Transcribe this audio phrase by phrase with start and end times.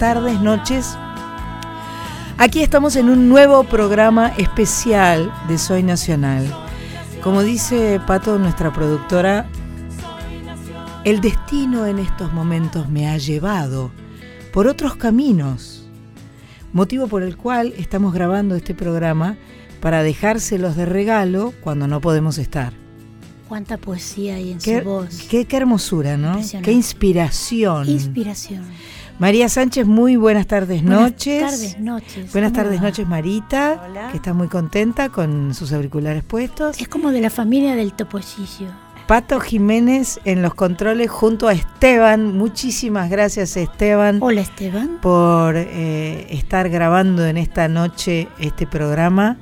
[0.00, 0.98] Tardes, noches.
[2.36, 6.44] Aquí estamos en un nuevo programa especial de Soy Nacional.
[7.22, 9.46] Como dice Pato, nuestra productora,
[11.04, 13.92] el destino en estos momentos me ha llevado
[14.52, 15.88] por otros caminos,
[16.72, 19.36] motivo por el cual estamos grabando este programa
[19.80, 22.79] para dejárselos de regalo cuando no podemos estar.
[23.50, 25.26] Cuánta poesía hay en su voz.
[25.28, 26.38] Qué, qué hermosura, ¿no?
[26.62, 27.88] Qué inspiración.
[27.88, 28.62] Inspiración.
[29.18, 31.40] María Sánchez, muy buenas tardes, noches.
[31.40, 32.32] Buenas tardes, noches.
[32.32, 36.80] Buenas tardes, noches, Marita, que está muy contenta con sus auriculares puestos.
[36.80, 38.68] Es como de la familia del topollillo.
[39.08, 42.38] Pato Jiménez en los controles junto a Esteban.
[42.38, 44.18] Muchísimas gracias, Esteban.
[44.22, 44.98] Hola, Esteban.
[45.02, 49.38] Por eh, estar grabando en esta noche este programa.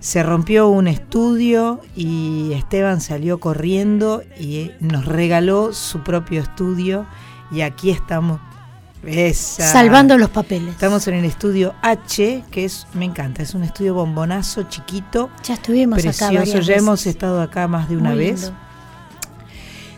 [0.00, 7.06] Se rompió un estudio y Esteban salió corriendo y nos regaló su propio estudio.
[7.52, 8.40] Y aquí estamos
[9.02, 10.74] Salvando los papeles.
[10.74, 15.30] Estamos en el estudio H, que es, me encanta, es un estudio bombonazo, chiquito.
[15.42, 16.30] Ya estuvimos acá.
[16.44, 18.52] ya hemos estado acá más de una vez.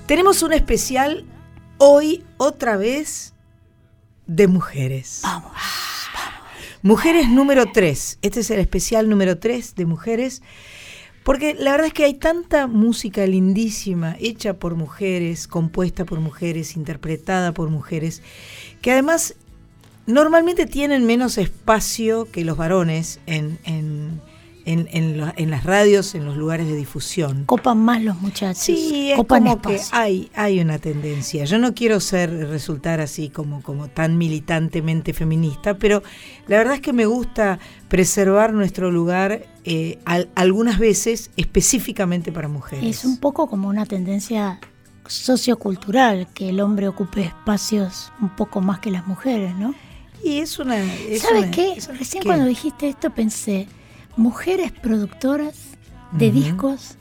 [0.07, 1.25] Tenemos un especial
[1.79, 3.35] hoy, otra vez,
[4.27, 5.21] de mujeres.
[5.23, 5.53] Vamos.
[6.83, 8.19] Mujeres número 3.
[8.23, 10.43] Este es el especial número 3 de mujeres.
[11.23, 16.77] Porque la verdad es que hay tanta música lindísima, hecha por mujeres, compuesta por mujeres,
[16.77, 18.23] interpretada por mujeres,
[18.81, 19.37] que además
[20.07, 24.21] normalmente tienen menos espacio que los varones en, en,
[24.65, 27.45] en, las radios, en los lugares de difusión.
[27.45, 28.63] Copan más los muchachos.
[28.63, 31.45] Sí, es como que hay, hay una tendencia.
[31.45, 36.03] Yo no quiero ser resultar así como, como tan militantemente feminista, pero
[36.47, 37.59] la verdad es que me gusta
[37.89, 39.99] preservar nuestro lugar eh,
[40.35, 42.85] algunas veces específicamente para mujeres.
[42.85, 44.61] Es un poco como una tendencia
[45.07, 49.75] sociocultural que el hombre ocupe espacios un poco más que las mujeres, ¿no?
[50.25, 50.77] Y es una...
[51.19, 51.75] ¿Sabes qué?
[51.99, 53.67] Recién cuando dijiste esto pensé,
[54.17, 55.73] mujeres productoras
[56.13, 56.97] de discos.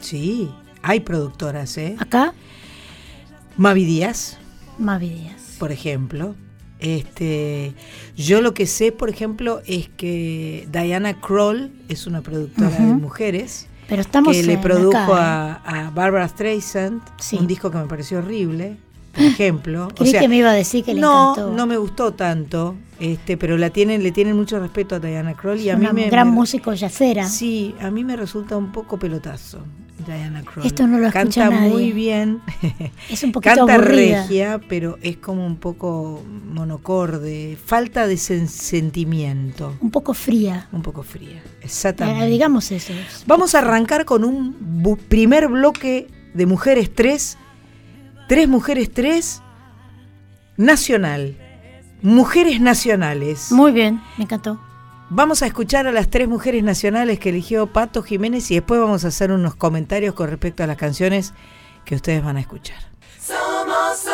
[0.00, 0.50] Sí,
[0.82, 1.96] hay productoras, ¿eh?
[1.98, 2.34] ¿Acá?
[3.56, 4.38] Mavi Díaz.
[4.78, 5.56] Mavi Díaz.
[5.58, 6.34] Por ejemplo.
[6.80, 7.74] Este,
[8.16, 13.68] yo lo que sé, por ejemplo, es que Diana Kroll es una productora de mujeres.
[13.88, 15.20] Pero estamos que le produjo ¿eh?
[15.20, 17.00] a, Barbara Streisand
[17.38, 18.78] un disco que me pareció horrible,
[19.12, 19.88] por ejemplo.
[19.94, 23.56] Creí que me iba a decir que le no, No, me gustó tanto, este, pero
[23.56, 26.72] la tienen, le tienen mucho respeto a Diana Kroll y a mí me, gran músico
[26.72, 27.28] yacera.
[27.28, 29.60] Sí, a mí me resulta un poco pelotazo.
[30.06, 30.66] Diana Kroll.
[30.66, 31.68] Esto no lo Canta nadie.
[31.68, 32.40] muy bien.
[33.08, 34.22] Es un poquito Canta aburrida.
[34.22, 39.74] regia, pero es como un poco monocorde, falta de sentimiento.
[39.80, 40.68] Un poco fría.
[40.72, 42.26] Un poco fría, exactamente.
[42.26, 42.92] digamos eso.
[43.26, 47.38] Vamos a arrancar con un primer bloque de Mujeres 3,
[48.32, 49.42] Tres Mujeres 3,
[50.56, 51.36] nacional.
[52.00, 53.52] Mujeres nacionales.
[53.52, 54.58] Muy bien, me encantó.
[55.10, 59.04] Vamos a escuchar a las tres mujeres nacionales que eligió Pato Jiménez y después vamos
[59.04, 61.34] a hacer unos comentarios con respecto a las canciones
[61.84, 62.78] que ustedes van a escuchar.
[63.20, 64.06] Somos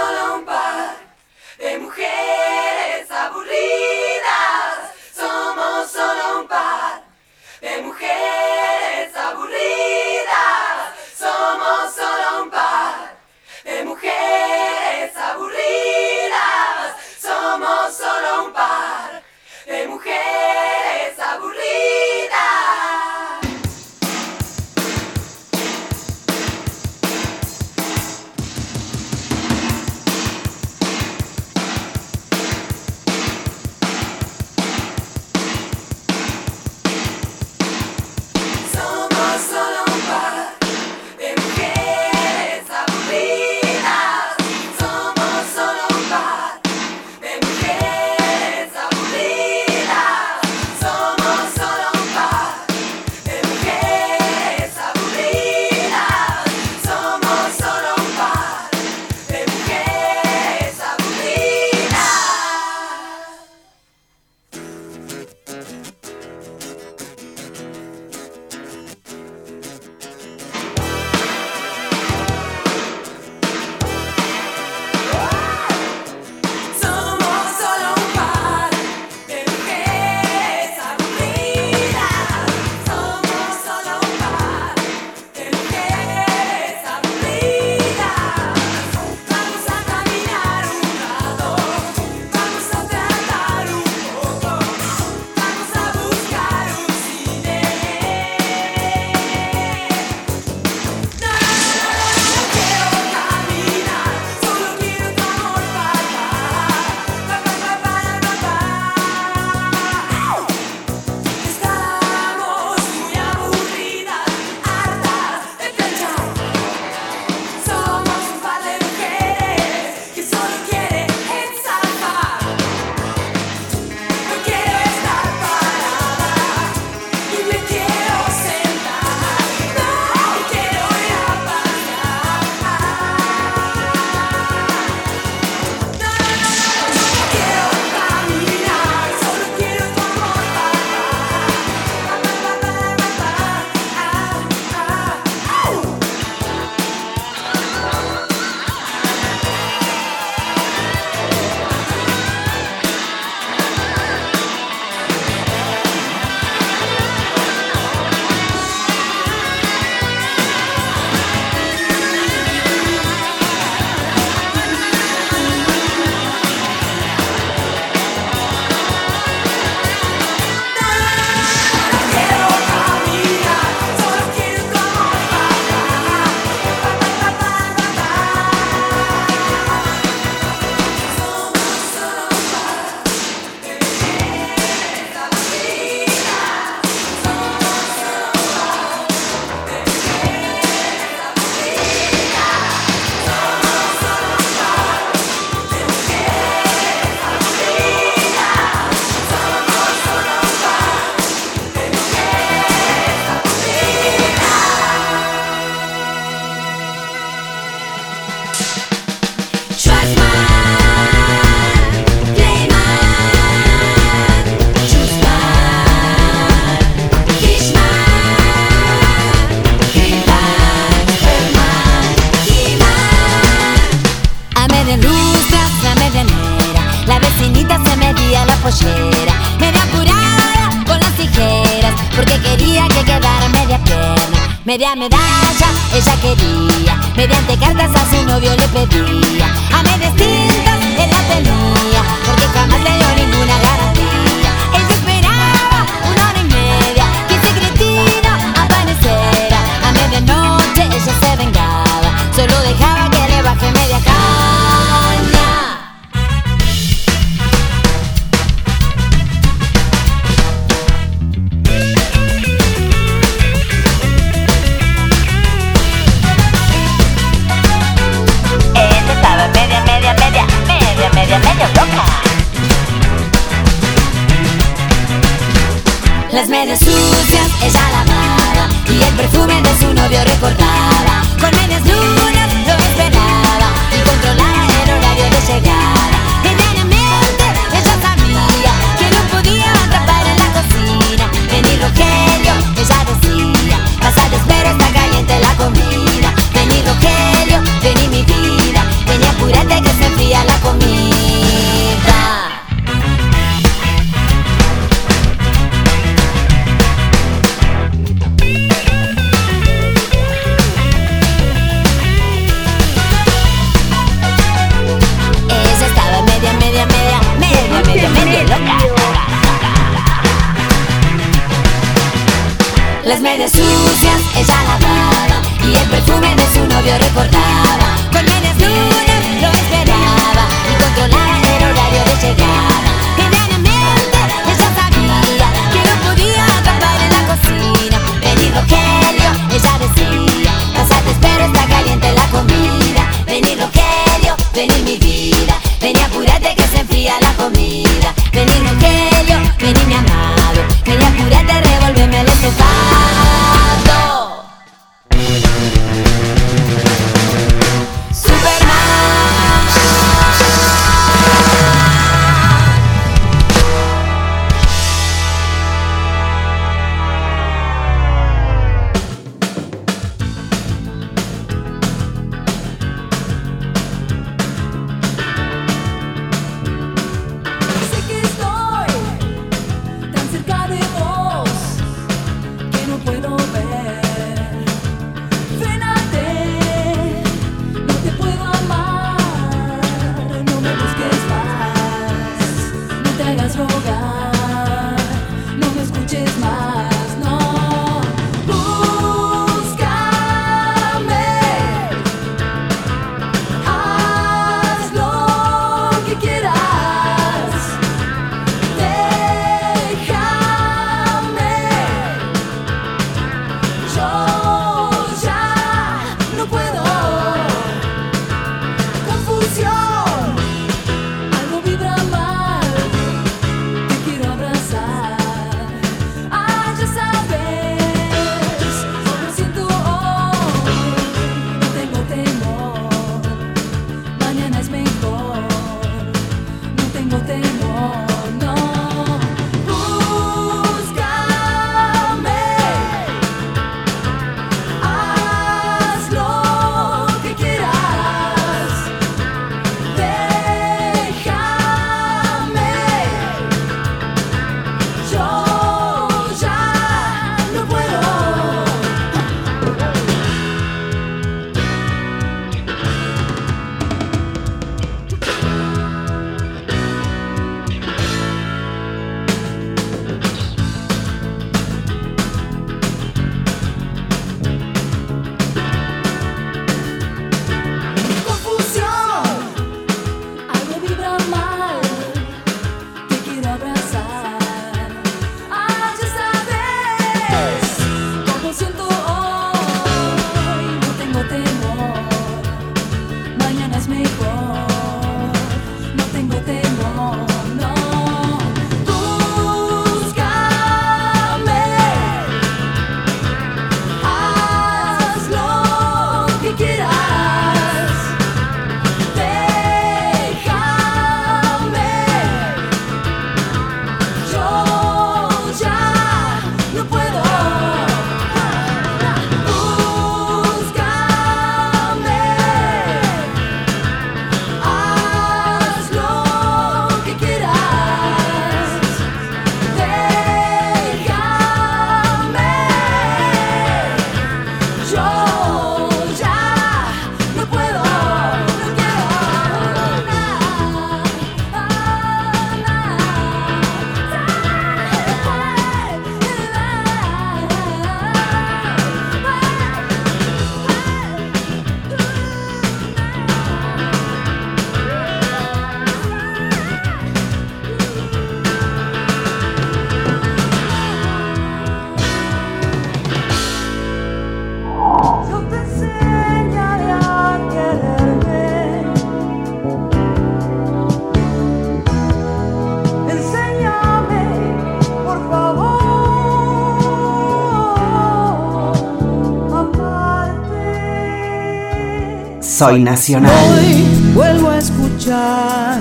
[582.59, 583.33] Soy Nacional.
[583.33, 583.85] Hoy
[584.15, 585.81] vuelvo a escuchar.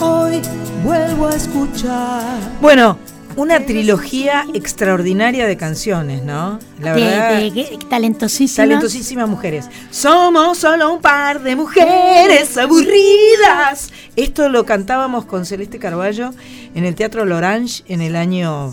[0.00, 0.40] Hoy
[0.82, 2.22] vuelvo a escuchar.
[2.62, 2.98] Bueno,
[3.36, 6.58] una trilogía extraordinaria de canciones, ¿no?
[6.80, 7.38] La De, verdad.
[7.40, 8.56] de- de- talentosísimas.
[8.68, 9.68] Talentosísimas mujeres.
[9.90, 13.90] Somos solo un par de mujeres aburridas.
[14.16, 16.30] Esto lo cantábamos con Celeste Carballo
[16.74, 18.72] en el Teatro Lorange en el año,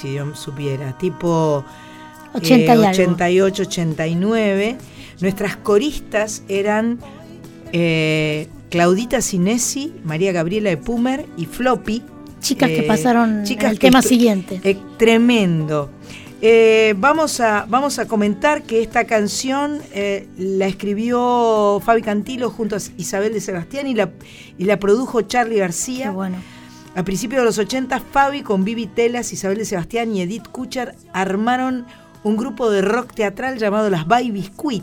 [0.00, 1.64] si yo supiera, tipo
[2.34, 2.88] 80 y algo.
[2.88, 4.78] 88, 89.
[5.20, 6.98] Nuestras coristas eran
[7.72, 12.02] eh, Claudita Sinesi, María Gabriela de Pumer y Floppy.
[12.40, 14.60] Chicas que Eh, pasaron chicas al que tema siguiente.
[14.64, 15.90] eh, tremendo.
[16.96, 19.78] Vamos, a, vamos a comentar que esta canción
[20.38, 24.10] la escribió Fabi Cantilo junto a Isabel de Sebastián y la,
[24.56, 26.10] y la produjo Charlie Qué García.
[26.12, 26.38] bueno.
[26.96, 30.94] A principios de los 80, Fabi con Vivi Telas, Isabel de Sebastián y Edith Kuchar
[31.12, 31.84] armaron
[32.24, 34.82] un grupo de rock teatral llamado Las By Biscuit.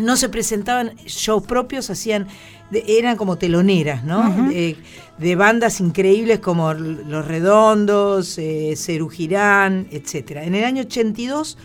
[0.00, 2.26] No se presentaban shows propios, hacían
[2.72, 4.48] eran como teloneras, ¿no?
[4.48, 4.76] De,
[5.18, 10.42] de bandas increíbles como Los Redondos, eh, Cerú Girán, etc.
[10.42, 11.58] En el año 82,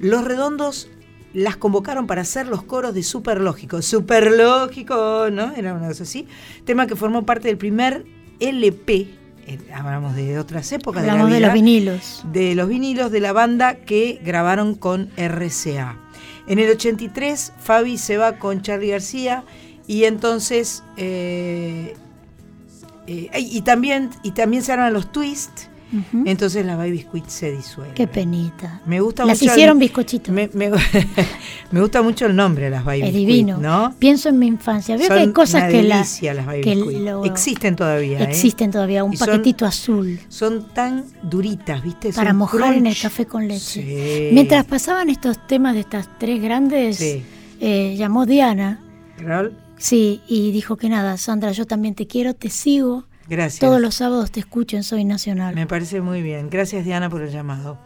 [0.00, 0.88] Los Redondos
[1.34, 3.82] las convocaron para hacer los coros de Superlógico.
[3.82, 5.52] Superlógico, ¿no?
[5.54, 6.26] Era una cosa así.
[6.64, 8.06] Tema que formó parte del primer
[8.40, 9.08] LP.
[9.74, 12.24] hablamos de otras épocas de la Hablamos de los vinilos.
[12.32, 15.98] de los vinilos de la banda que grabaron con RCA.
[16.46, 19.44] En el 83 Fabi se va con Charlie García
[19.86, 21.96] y entonces eh,
[23.06, 25.12] eh, y también y también se arman los
[26.24, 27.94] Entonces la Baby Biscuit se disuelve.
[27.94, 28.80] Qué penita.
[28.86, 29.50] Me gusta Las mucho.
[29.52, 30.34] el- hicieron bizcochitos.
[30.34, 30.70] me, me-
[31.70, 33.58] me gusta mucho el nombre, las Baby Es divino.
[33.58, 33.94] ¿no?
[33.98, 34.96] Pienso en mi infancia.
[34.96, 38.18] Veo Son que hay cosas una que, la- delicia las Baby que lo- Existen todavía.
[38.20, 38.24] ¿eh?
[38.24, 39.04] existen todavía.
[39.04, 42.12] Un Y son- paquetito azul Son tan duritas, ¿viste?
[42.12, 43.82] para Son mojar en el café con leche.
[43.82, 44.34] Sí.
[44.34, 47.22] Mientras pasaban estos temas de estas tres grandes, Sí.
[47.60, 48.80] eh, llamó Diana.
[49.18, 53.04] Raúl, Sí, y dijo que nada, Sandra, yo también te quiero, te sigo.
[53.28, 53.60] Gracias.
[53.60, 55.54] Todos los sábados te escucho en Soy Nacional.
[55.54, 56.48] Me parece muy bien.
[56.50, 57.78] Gracias, Diana, por el llamado.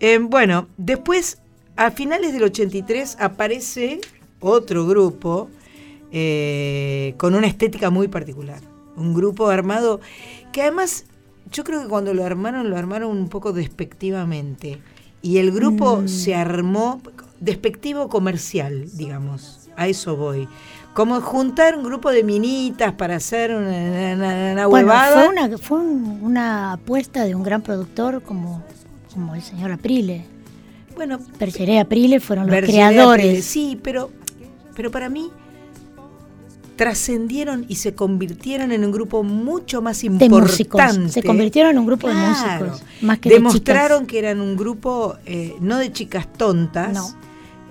[0.00, 1.38] Eh, bueno, después,
[1.76, 4.00] a finales del 83, aparece
[4.40, 5.48] otro grupo
[6.12, 8.60] eh, con una estética muy particular.
[8.96, 10.00] Un grupo armado
[10.52, 11.06] que además,
[11.50, 14.80] yo creo que cuando lo armaron, lo armaron un poco despectivamente.
[15.22, 16.08] Y el grupo Mm.
[16.08, 17.00] se armó
[17.40, 19.68] despectivo comercial, digamos.
[19.76, 20.46] A eso voy.
[20.94, 23.68] Como juntar un grupo de minitas para hacer una,
[24.14, 25.12] una- una bueno, huevada.
[25.24, 28.62] fue, una, fue un- una apuesta de un gran productor como,
[29.12, 30.24] como el señor Aprile.
[30.94, 33.24] Bueno, Bergeré Aprile fueron los creadores.
[33.26, 34.10] Aprile, Sí, pero,
[34.76, 35.30] pero para mí
[36.76, 40.40] trascendieron y se convirtieron en un grupo mucho más de importante.
[40.42, 40.82] músicos.
[41.12, 42.20] Se convirtieron en un grupo Claro.
[42.20, 42.82] de músicos.
[43.00, 44.10] Más que de Demostraron chicas.
[44.12, 47.14] que eran un grupo eh, no de chicas tontas, No.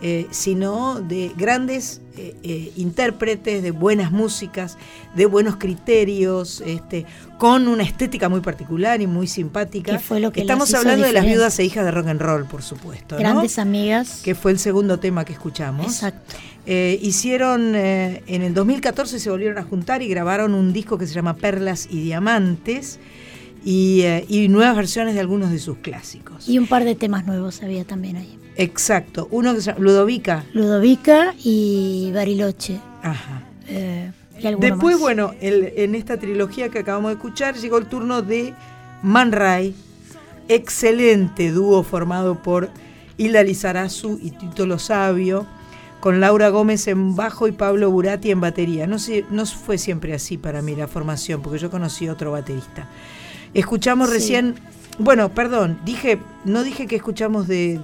[0.06, 4.78] Eh, sino de grandes eh, eh, intérpretes, de buenas músicas,
[5.16, 7.06] de buenos criterios, este,
[7.38, 9.98] con una estética muy particular y muy simpática.
[10.00, 12.64] Fue lo que Estamos hablando de las viudas e hijas de rock and roll, por
[12.64, 13.16] supuesto.
[13.16, 13.22] ¿no?
[13.22, 14.20] Grandes amigas.
[14.22, 15.86] que fue el segundo tema que escuchamos.
[15.86, 16.36] Exacto.
[16.66, 21.38] Hicieron, en el 2014 se volvieron a juntar y grabaron un disco que se llama
[21.38, 23.00] Perlas y Diamantes
[23.64, 26.50] y, y nuevas versiones de algunos de sus clásicos.
[26.50, 28.43] Y un par de temas nuevos había también ahí.
[28.56, 30.44] Exacto, uno que se llama Ludovica.
[30.54, 32.80] Ludovica y Bariloche.
[33.02, 33.44] Ajá.
[33.68, 35.00] eh, y Después, más.
[35.00, 38.54] bueno, el- en esta trilogía que acabamos de escuchar, llegó el turno de
[39.02, 39.74] Man Ray,
[40.50, 42.70] excelente dúo formado por
[43.18, 45.46] Hilda Lizarazu y Tito Lo Sabio,
[46.00, 48.86] con Laura Gómez en bajo y Pablo Burati en batería.
[48.88, 52.88] No, sé, no fue siempre así para mí la formación, porque yo conocí otro baterista.
[53.54, 54.14] Escuchamos Sí.
[54.16, 54.56] recién,
[55.00, 57.78] bueno, perdón, dije, no dije que escuchamos de,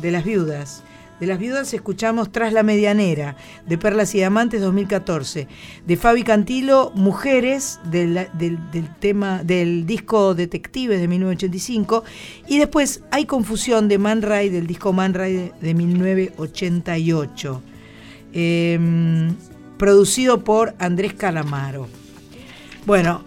[0.00, 0.82] de- las viudas.
[1.18, 5.48] De las viudas escuchamos Tras la Medianera, de Perlas y Diamantes 2014.
[5.86, 8.58] De Fabi Cantilo, Mujeres, del, del-
[9.00, 12.04] tema, del disco Detectives de 1985.
[12.48, 17.62] Y después Hay Confusión de Man Ray, del disco Man Ray de, de 1988.
[18.32, 19.34] Em,
[19.76, 21.86] producido por Andrés Calamaro.
[22.86, 23.22] Bueno,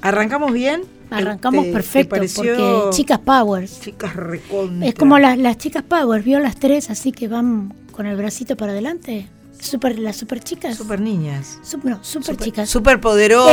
[0.00, 0.82] ¿arrancamos bien?
[1.18, 3.80] Arrancamos ¿Te- te perfecto, porque chicas Powers.
[3.80, 4.86] Chicas recontra.
[4.88, 8.56] Es como las, las chicas Powers, vio las tres así que van con el bracito
[8.56, 9.28] para adelante.
[9.60, 10.76] Super, las super chicas.
[10.76, 11.58] Super niñas.
[11.64, 12.68] Sup- no, super, chicas.
[12.68, 13.52] Super poderosas.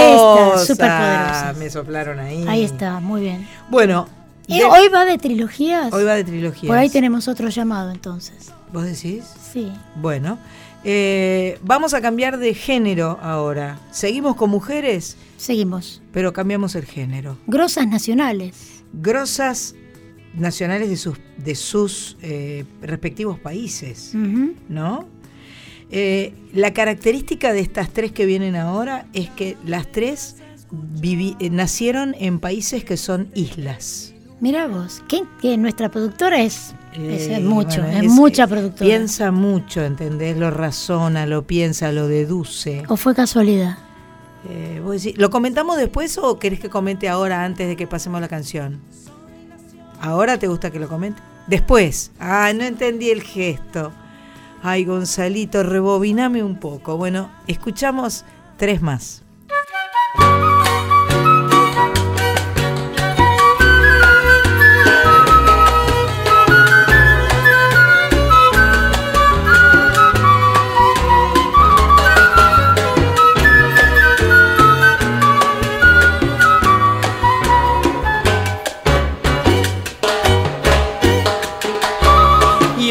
[0.55, 1.57] Estas, superpoderosas.
[1.57, 2.45] Me soplaron ahí.
[2.47, 3.47] Ahí está, muy bien.
[3.69, 4.07] Bueno,
[4.47, 5.93] Eh, de- hoy va de trilogías.
[5.93, 6.67] hoy va de trilogías.
[6.67, 8.51] Por ahí tenemos otro llamado entonces.
[8.73, 9.23] ¿Vos decís?
[9.53, 9.71] Sí.
[9.95, 10.37] Bueno,
[10.83, 13.79] eh, vamos a cambiar de género ahora.
[13.91, 16.01] Seguimos con mujeres, Seguimos.
[16.11, 17.37] pero cambiamos el género.
[17.47, 18.83] Grosas nacionales.
[18.93, 19.75] Grosas
[20.33, 24.13] nacionales de sus, de sus eh, respectivos países.
[24.69, 25.07] ¿no?
[25.89, 30.37] Eh, la característica de estas tres que vienen ahora es que las tres
[31.03, 34.10] eh, nacieron en países que son islas.
[34.41, 38.85] Mira vos, que, que nuestra productora es, es Eh, mucho, bueno, es, mucha productora.
[38.85, 40.35] Piensa mucho, ¿entendés?
[40.35, 42.83] Lo razona, lo piensa, lo deduce.
[42.89, 43.77] ¿O fue casualidad?
[44.49, 48.19] Eh, vos decís, ¿Lo comentamos después o querés que comente ahora antes de que pasemos
[48.19, 48.81] la canción?
[50.01, 51.21] ¿Ahora te gusta que lo comente?
[51.45, 52.11] Después.
[52.19, 53.91] Ah, no entendí el gesto.
[54.63, 56.97] Ay, Gonzalito, rebobiname un poco.
[56.97, 58.25] Bueno, escuchamos
[58.57, 59.21] tres más.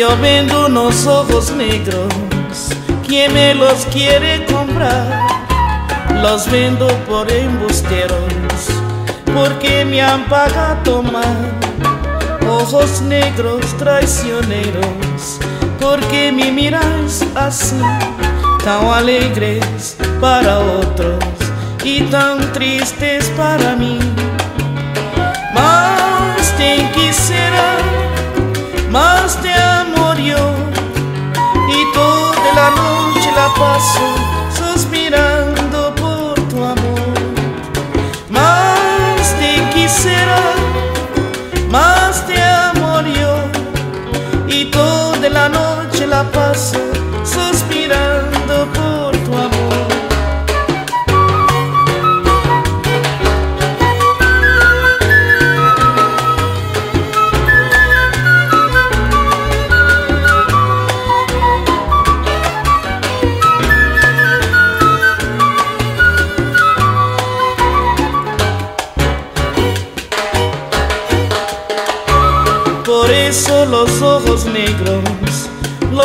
[0.00, 2.08] Yo vendo unos ojos negros,
[3.06, 5.28] ¿quién me los quiere comprar?
[6.22, 8.16] Los vendo por embusteros,
[9.34, 11.52] porque me han pagado mal.
[12.48, 15.38] Ojos negros traicioneros,
[15.78, 17.76] porque me miráis así,
[18.64, 21.22] tan alegres para otros
[21.84, 23.98] y tan tristes para mí.
[25.52, 27.76] Más te quisiera
[28.90, 29.69] más te
[30.24, 30.36] yo
[31.68, 34.19] y toda la noche la paso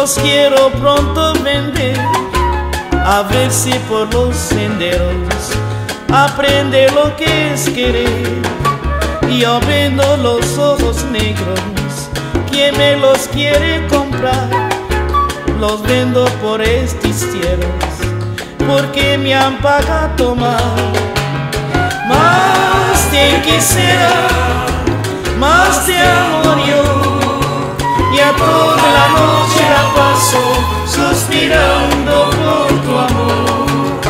[0.06, 1.98] los quiero pronto vender.
[3.08, 5.10] A ver si por los senderos
[6.14, 8.42] aprende lo que es querer.
[9.40, 11.60] Yo vendo los ojos negros,
[12.52, 14.48] ¿quién me los quiere comprar?
[15.60, 17.96] Los vendo por estos tierras,
[18.68, 20.94] porque me han pagado mal.
[22.08, 24.46] Más te quisiera
[25.40, 26.85] más te amo yo
[28.26, 30.42] y a toda la noche la paso
[30.86, 34.02] suspirando por tu amor.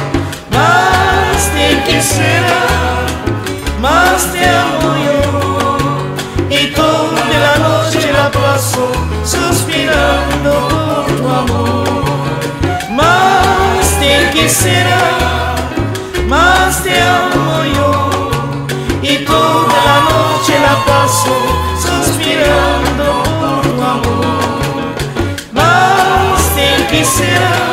[0.51, 2.61] Más te quisiera,
[3.81, 5.19] más te amo yo
[6.49, 8.89] y toda la noche la paso
[9.25, 11.87] suspirando por tu amor.
[12.91, 15.01] Más te quisiera,
[16.27, 17.91] más te amo yo
[19.01, 21.35] y toda la noche la paso
[21.85, 22.74] suspirando
[27.17, 27.64] te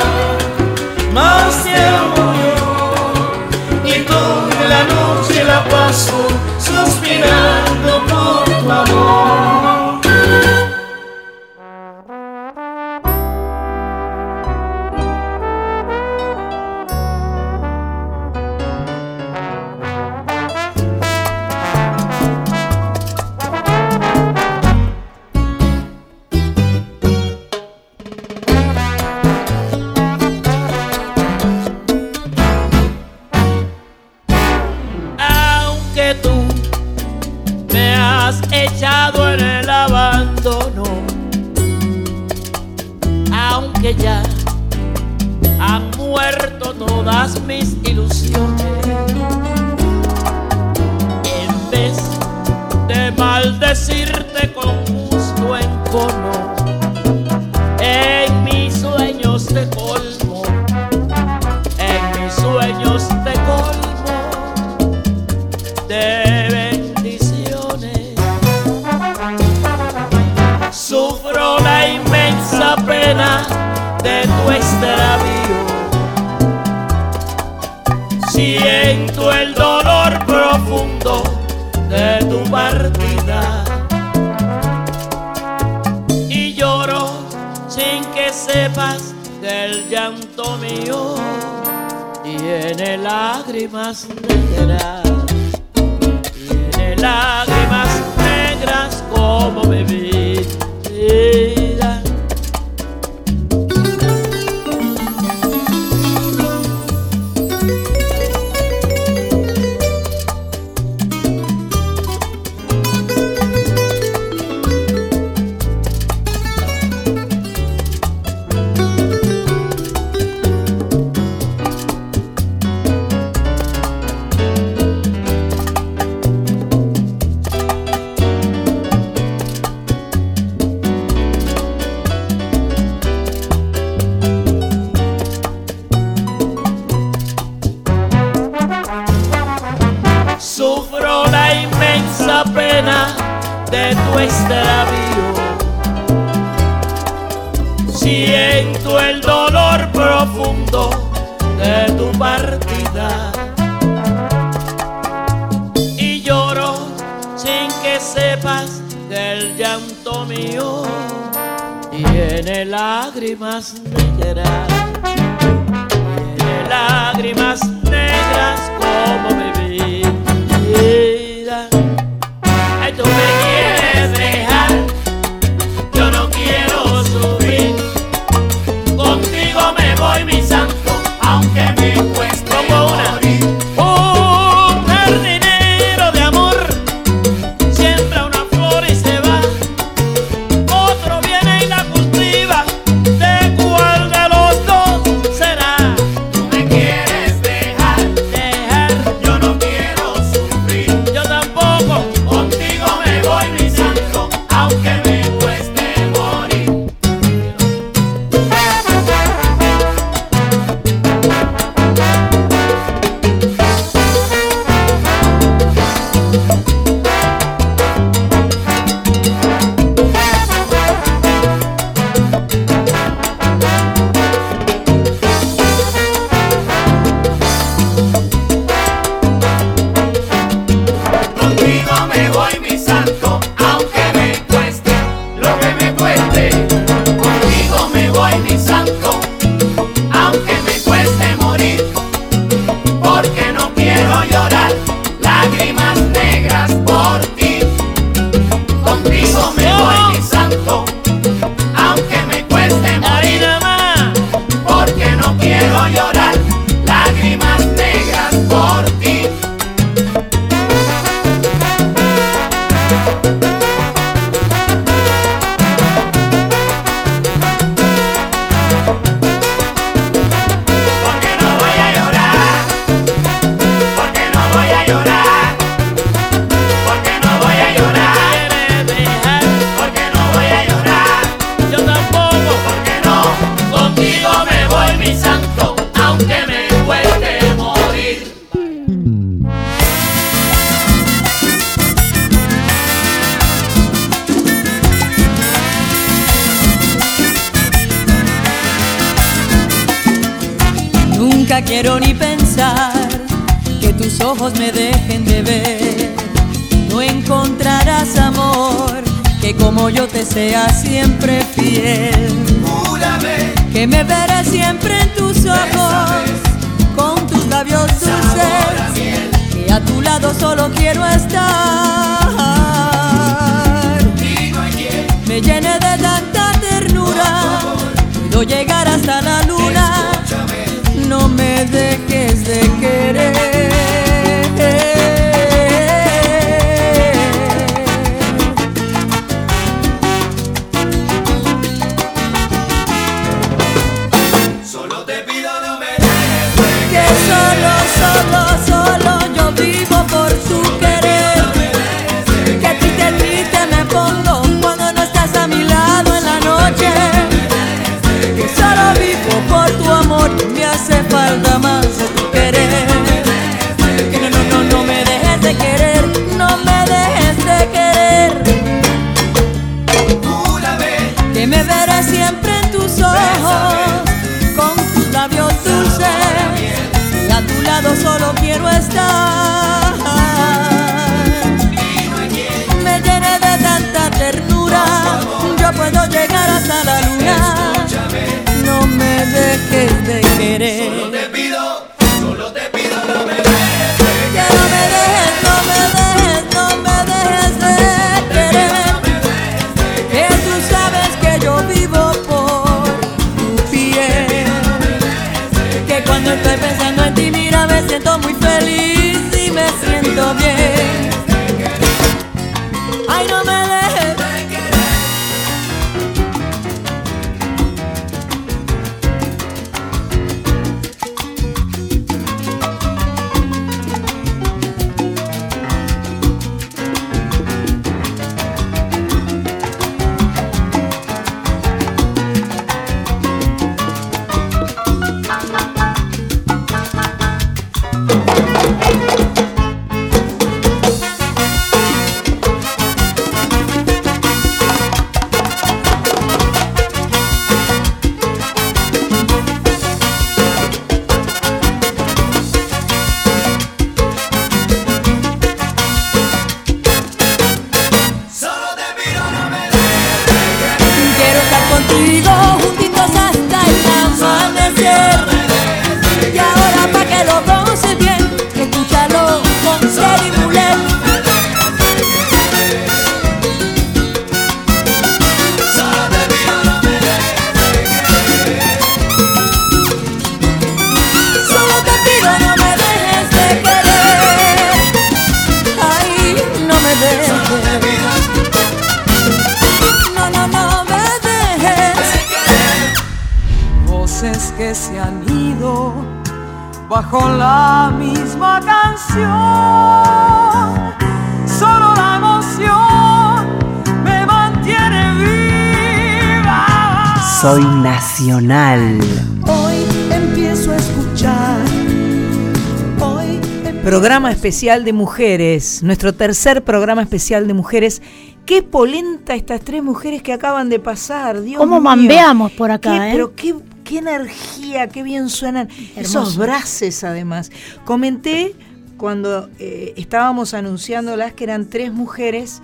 [514.46, 518.02] especial de mujeres, nuestro tercer programa especial de mujeres.
[518.44, 521.82] Qué polenta estas tres mujeres que acaban de pasar, Dios ¿Cómo mío.
[521.82, 523.10] mambeamos por acá, Qué- eh?
[523.12, 527.52] Pero qué, qué energía, qué bien suenan esos braces además.
[527.84, 528.56] Comenté
[528.96, 532.62] cuando eh, estábamos anunciándolas que eran tres mujeres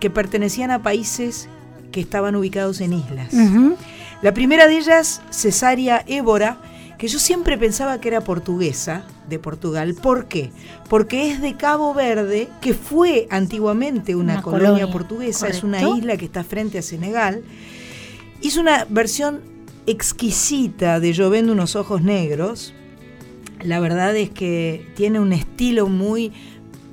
[0.00, 1.46] que pertenecían a países
[1.92, 3.34] que estaban ubicados en islas.
[4.22, 6.56] La primera de ellas, Cesárea Évora,
[6.98, 9.94] que yo siempre pensaba que era portuguesa, de Portugal.
[9.94, 10.50] ¿Por qué?
[10.88, 15.82] Porque es de Cabo Verde, que fue antiguamente una, Una colonia, colonia, portuguesa, es una
[15.82, 17.42] isla que está frente a Senegal.
[18.40, 19.40] Hizo una versión
[19.86, 22.74] exquisita de Llovendo unos ojos negros.
[23.62, 26.32] La verdad es que tiene un estilo muy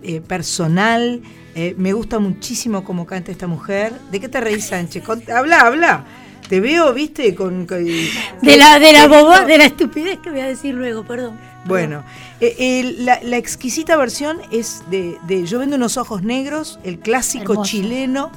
[0.01, 1.21] eh, personal.
[1.55, 3.93] Eh, me gusta muchísimo cómo canta esta mujer.
[4.11, 5.03] ¿De qué te reís, Sánchez?
[5.29, 6.05] Habla, habla.
[6.49, 7.65] Te veo, viste, con...
[7.65, 11.37] con- De la, de la boba, de la estupidez que voy a decir luego, perdón.
[11.65, 12.03] Bueno,
[12.41, 16.99] eh, eh, la, la exquisita versión es de, de Yo vendo unos ojos negros, el
[16.99, 17.71] clásico Hermoso.
[17.71, 18.31] chileno.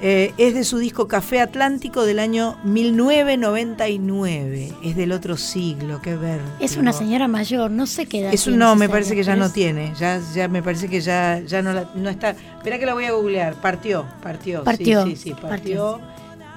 [0.00, 4.72] eh, es de su disco Café Atlántico del año 1999.
[4.84, 6.40] Es del otro siglo, qué ver.
[6.60, 8.32] Es una señora mayor, no sé qué edad.
[8.32, 9.92] Es no, me parece que ya no tiene.
[9.98, 12.30] Ya, ya me parece que ya, ya no, la- no está.
[12.30, 13.54] Espera que la voy a googlear.
[13.60, 14.60] Partió, partió.
[14.60, 16.00] sí, Partió, Sí, sí, partió.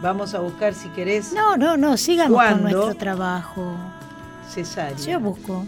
[0.03, 3.73] Vamos a buscar si querés No, no, no, sigamos con nuestro trabajo.
[4.53, 4.97] cesárea.
[4.97, 5.65] Yo busco.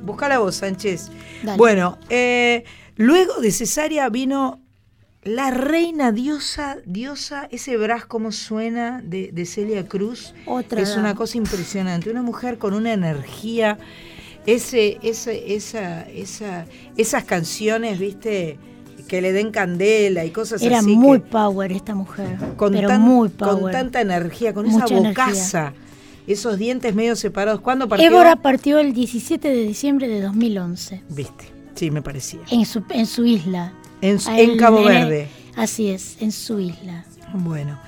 [0.00, 1.10] Busca la voz, Sánchez.
[1.42, 1.58] Dale.
[1.58, 2.62] Bueno, eh,
[2.94, 4.60] luego de cesárea vino
[5.24, 10.34] la reina diosa, diosa, ese bras como suena de, de Celia Cruz.
[10.46, 12.10] Otra Es una cosa impresionante.
[12.10, 13.76] Una mujer con una energía.
[14.46, 16.64] Ese, ese, esa, esa,
[16.96, 18.58] esas canciones, viste,
[19.12, 20.96] que le den candela y cosas Era así.
[20.96, 22.38] muy que- power esta mujer.
[22.56, 23.70] con, pero tan- muy con power.
[23.74, 25.24] tanta energía, con Mucha esa energía.
[25.26, 25.72] bocaza,
[26.26, 27.60] esos dientes medio separados.
[27.60, 28.06] ¿Cuándo partió?
[28.06, 31.44] Évora partió el 17 de diciembre de 2011 Viste,
[31.74, 32.40] sí, me parecía.
[32.50, 33.74] en su, en su isla.
[34.00, 35.28] En, su- en Cabo Verde.
[35.56, 37.04] Así es, en su isla.
[37.34, 37.78] Bueno.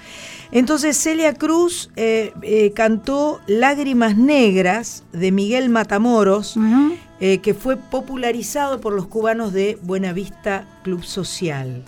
[0.53, 6.97] Entonces Celia Cruz eh, eh, cantó Lágrimas Negras de Miguel Matamoros, Ujú.
[7.27, 11.83] Eh, que fue popularizado por los cubanos de Buenavista Club Social.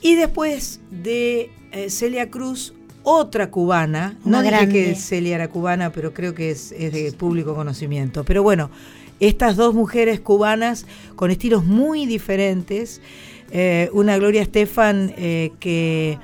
[0.00, 4.72] Y después de eh, Celia Cruz, otra cubana, no dije grande.
[4.72, 8.24] que Celia era cubana, pero creo que es, es de público conocimiento.
[8.24, 8.68] Pero bueno,
[9.20, 13.00] estas dos mujeres cubanas con estilos muy diferentes,
[13.52, 16.18] eh, una Gloria Estefan eh, que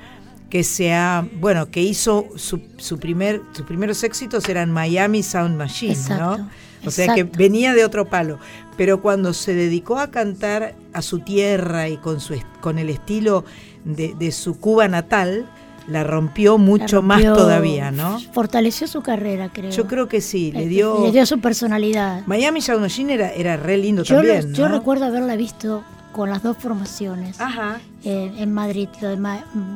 [0.49, 5.55] que se ha, bueno, que hizo su, su primer, sus primeros éxitos eran Miami Sound
[5.55, 6.49] Machine, Exacto, ¿no?
[6.85, 8.39] O sea que venía de otro palo.
[8.77, 13.45] Pero cuando se dedicó a cantar a su tierra y con, su, con el estilo
[13.85, 15.45] de, de su Cuba natal,
[15.87, 18.19] la rompió mucho La más todavía, ¿no?
[18.33, 19.71] Fortaleció su carrera, creo.
[19.71, 21.03] Yo creo que sí, le Eh, dio...
[21.03, 22.23] le dio su personalidad.
[22.27, 24.77] Miami Sound Machine era, era re lindo Yo, también, lo- yo ¿no?
[24.77, 27.79] recuerdo haberla visto con las dos formaciones Ajá.
[28.03, 28.89] eh, en Madrid.
[29.01, 29.17] Lo de,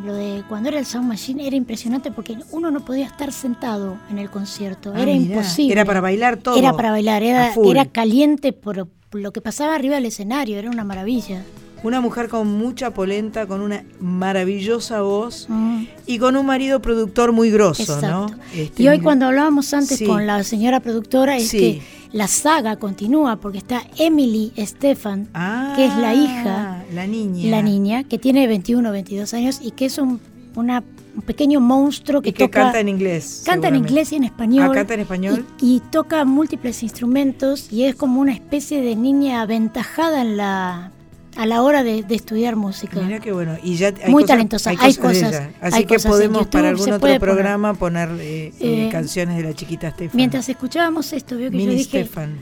[0.05, 3.97] lo de cuando era el Sound Machine era impresionante porque uno no podía estar sentado
[4.09, 4.91] en el concierto.
[4.95, 5.71] Ah, era mirá, imposible.
[5.73, 6.57] Era para bailar todo.
[6.57, 10.83] Era para bailar, era, era caliente por lo que pasaba arriba del escenario, era una
[10.83, 11.43] maravilla.
[11.83, 17.31] Una mujer con mucha polenta, con una maravillosa voz Mm, y con un marido productor
[17.31, 18.07] muy grosso, exacto.
[18.07, 18.25] ¿no?
[18.55, 20.05] Este, y hoy cuando hablábamos antes Sí.
[20.05, 21.57] con la señora productora es Sí.
[21.59, 21.81] que
[22.16, 25.28] la saga continúa porque está Emily Stefan,
[25.76, 27.49] que es la hija, Ah, la niña.
[27.51, 30.22] la niña, que tiene 21 o 22 años y que es un,
[30.55, 30.82] una-
[31.13, 32.61] un pequeño monstruo que, Y que toca...
[32.63, 33.43] canta en inglés.
[33.45, 34.70] Canta en inglés y en español.
[34.70, 35.45] Ah, canta en español.
[35.61, 40.91] Y, y toca múltiples instrumentos y es como una especie de niña aventajada en la,
[41.36, 42.99] a la hora de, de estudiar música.
[43.01, 43.57] Mira qué bueno.
[43.63, 44.69] Y ya hay Muy cosas- talentosa.
[44.71, 45.51] Hay Hay cosas, ella.
[45.61, 47.19] Así hay que cosas podemos YouTube, para algún otro poner.
[47.19, 50.15] programa poner eh, eh, Eh, canciones de la chiquita Stefan.
[50.17, 52.39] Mientras escuchábamos esto, vio que yo Mini dije Stefan.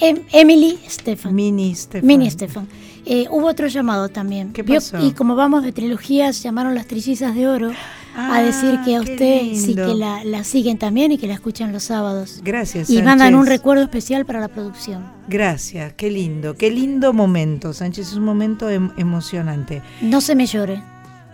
[0.00, 1.34] Em- Emily Stefan.
[1.34, 2.06] Mini Stefan.
[2.06, 2.68] Mini Stefan.
[3.04, 4.52] Eh, hubo otro llamado también.
[4.52, 5.04] ¿Qué Vio- pasó?
[5.04, 7.70] Y como vamos de trilogías, llamaron las trillizas de oro
[8.18, 11.34] a decir que a Ah, usted sí que la, la siguen también y que la
[11.34, 12.40] escuchan los sábados.
[12.42, 12.90] Gracias.
[12.90, 13.04] Y Sánchez.
[13.04, 15.04] mandan un recuerdo especial para la producción.
[15.28, 19.82] Gracias, qué lindo, qué lindo momento, Sánchez, es un momento em- emocionante.
[20.00, 20.82] No se me llore.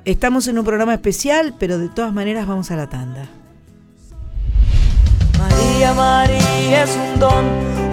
[0.05, 3.27] Estamos en un programa especial, pero de todas maneras vamos a la tanda.
[5.39, 7.45] María, María es un don,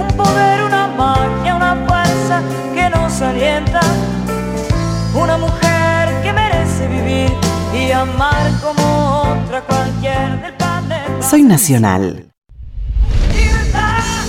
[0.01, 2.41] un poder, una magia, una fuerza
[2.73, 3.79] que nos alienta.
[5.15, 5.60] Una mujer
[7.93, 11.21] amar como otra cualquier del planeta.
[11.21, 12.31] Soy nacional.
[13.33, 14.25] Libertad,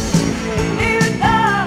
[0.81, 1.67] libertad,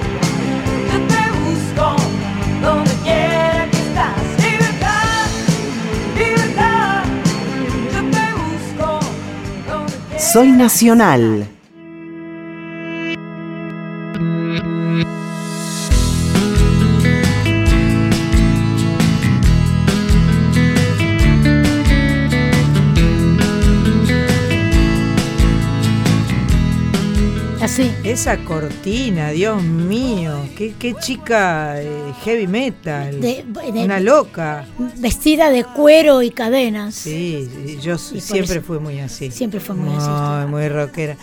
[27.66, 27.92] Así.
[28.04, 31.90] Esa cortina, Dios mío, qué, qué chica eh,
[32.24, 33.20] heavy metal.
[33.20, 33.44] De-
[33.74, 34.66] de- Una loca.
[34.98, 36.94] Vestida de cuero y cadenas.
[36.94, 39.32] Sí, yo siempre fui muy así.
[39.32, 40.48] Siempre fue muy así.
[40.48, 41.18] Muy rockera.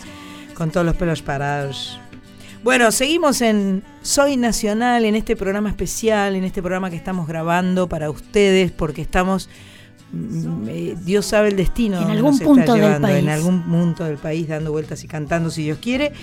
[0.53, 1.97] Con todos los pelos parados.
[2.61, 7.87] Bueno, seguimos en Soy Nacional, en este programa especial, en este programa que estamos grabando
[7.87, 9.49] para ustedes, porque estamos.
[10.13, 12.01] Mm, eh, Dios sabe el destino.
[12.01, 13.29] En algún nos está punto del llevando, En país.
[13.29, 16.13] algún punto del país, dando vueltas y cantando, si Dios quiere.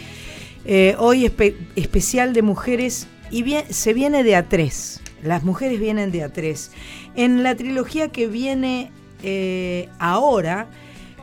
[0.64, 5.00] Eh, hoy espe- especial de mujeres y bien, se viene de a tres.
[5.22, 6.70] Las mujeres vienen de a tres.
[7.14, 8.90] En la trilogía que viene
[9.22, 10.68] eh, ahora,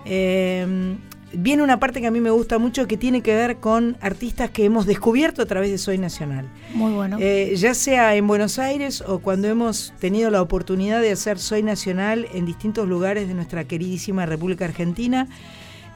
[0.05, 0.95] eh,
[1.33, 4.49] viene una parte que a mí me gusta mucho que tiene que ver con artistas
[4.49, 6.49] que hemos descubierto a través de Soy Nacional.
[6.73, 7.17] Muy bueno.
[7.19, 11.63] Eh, ya sea en Buenos Aires o cuando hemos tenido la oportunidad de hacer Soy
[11.63, 15.27] Nacional en distintos lugares de nuestra queridísima República Argentina,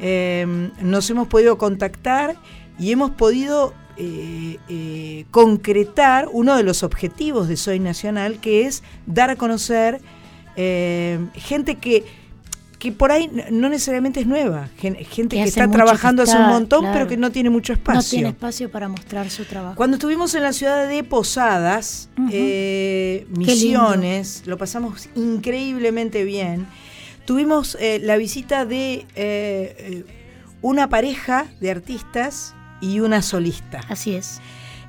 [0.04, 2.36] eh, nos hemos podido contactar
[2.80, 8.82] y hemos podido eh, eh, concretar uno de los objetivos de Soy Nacional, que es
[9.06, 10.02] dar a conocer
[10.56, 12.04] gente que
[12.82, 16.48] que por ahí no necesariamente es nueva, gen- gente Que está trabajando que hace un
[16.50, 16.94] montón, claro.
[16.96, 18.00] pero que no tiene mucho espacio.
[18.02, 19.76] No tiene espacio para mostrar su trabajo.
[19.76, 23.28] Cuando estuvimos en la ciudad de Posadas, eh.
[23.30, 26.66] Misiones, lo pasamos increíblemente bien.
[27.26, 30.06] Tuvimos eh, la visita de eh, eh,
[30.64, 33.82] una pareja de artistas y una solista.
[33.90, 34.42] Así es.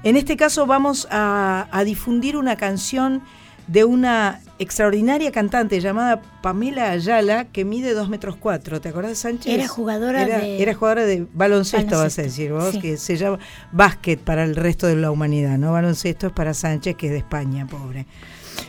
[0.03, 3.23] En este caso vamos a, a difundir una canción
[3.67, 8.81] de una extraordinaria cantante llamada Pamela Ayala que mide 2 metros 4.
[8.81, 9.53] ¿Te acordás, Sánchez?
[9.53, 12.81] Era jugadora Era- de- Era jugadora de baloncesto, vas a decir vos, sí.
[12.81, 13.39] que se llama
[13.73, 15.73] básquet para el resto de la humanidad, ¿no?
[15.73, 18.07] Baloncesto es para Sánchez, que es de España, pobre.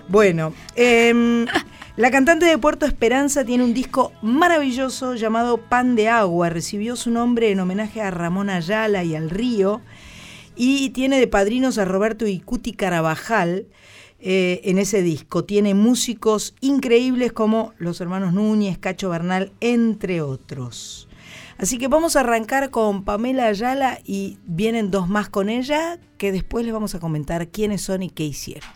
[0.08, 1.46] Bueno, em,
[1.98, 6.50] la cantante de Puerto Esperanza tiene un disco maravilloso llamado Pan de Agua.
[6.50, 9.82] Recibió su nombre en homenaje a Ramón Ayala y al río.
[10.56, 13.66] Y tiene de padrinos a Roberto Icuti Carabajal
[14.26, 15.44] eh, en ese disco.
[15.44, 21.10] Tiene músicos increíbles como los hermanos Núñez, Cacho Bernal, entre otros.
[21.58, 26.32] Así que vamos a arrancar con Pamela Ayala y vienen dos más con ella que
[26.32, 28.70] después les vamos a comentar quiénes son y qué hicieron.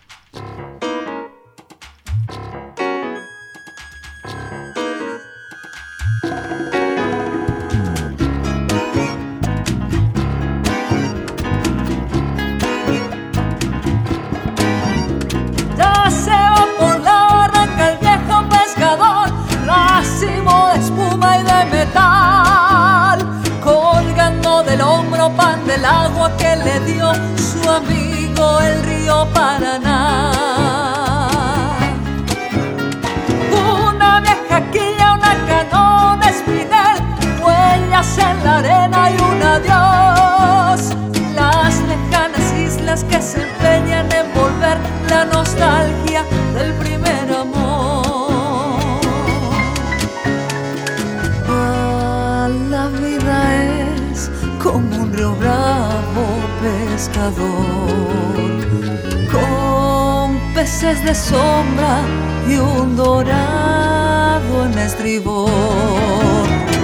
[60.88, 62.00] Peces de sombra
[62.48, 65.50] y un dorado en estribor.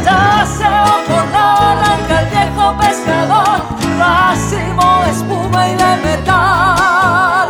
[0.03, 3.59] Ya se va por la el viejo pescador,
[3.97, 7.47] racimo espuma y de metal,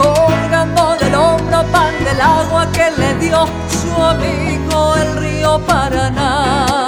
[0.00, 6.85] colgando del hombro pan del agua que le dio su amigo el río Paraná.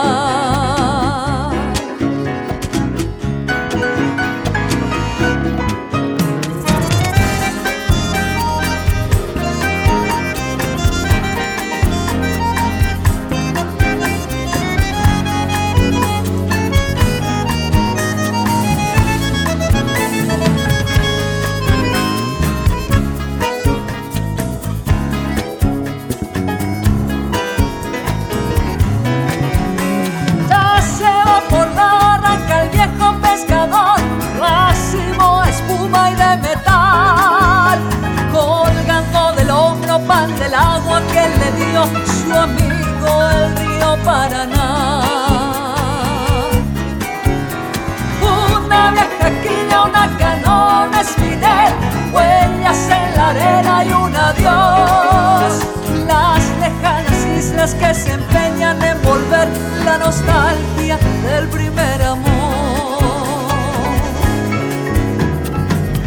[57.74, 59.48] Que se empeñan en volver
[59.84, 62.98] la nostalgia del primer amor.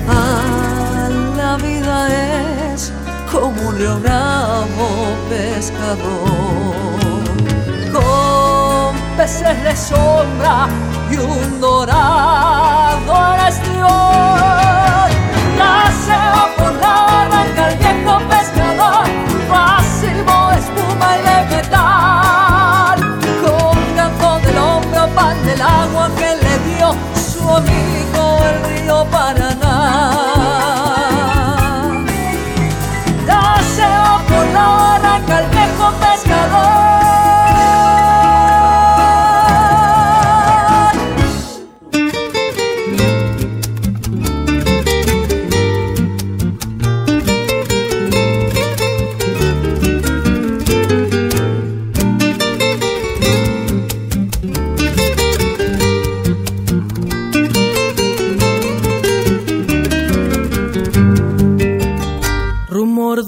[0.10, 2.08] Ah, la vida
[2.74, 2.92] es
[3.32, 4.88] como un bravo
[5.30, 6.02] pescador
[7.92, 10.68] con peces de sombra
[11.12, 12.62] y un dorado.
[15.58, 16.51] Naseo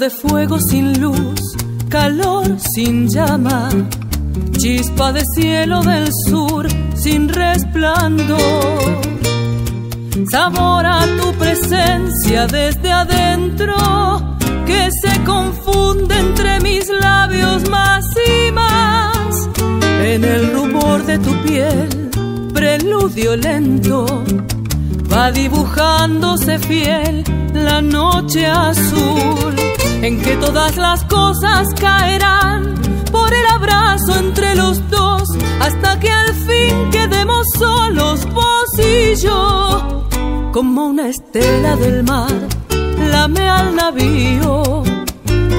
[0.04, 1.40] de fuego sin luz,
[1.88, 3.70] calor sin llama,
[4.58, 9.02] chispa de cielo del sur sin resplandor.
[10.30, 13.76] Sabor a tu presencia desde adentro
[14.66, 19.50] que se confunde entre mis labios más y más.
[20.04, 22.10] En el rumor de tu piel,
[22.54, 24.06] preludio lento
[25.10, 27.24] va dibujándose fiel
[27.54, 29.56] la noche azul
[30.04, 32.76] en que todas las cosas caerán
[33.10, 35.30] por el abrazo entre los dos
[35.62, 40.06] hasta que al fin quedemos solos vos y yo
[40.52, 42.34] como una estela del mar
[43.12, 44.84] lame al navío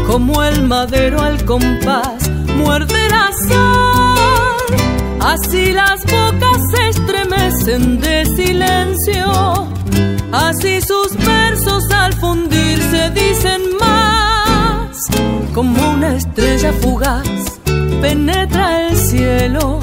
[0.07, 4.05] como el madero al compás muerde la sal.
[5.20, 9.74] Así las bocas se estremecen de silencio
[10.34, 13.93] Así sus versos al fundirse dicen más,
[15.55, 17.61] como una estrella fugaz
[18.01, 19.79] penetra el cielo,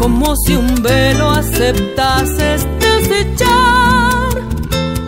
[0.00, 3.48] como si un velo aceptases desechar.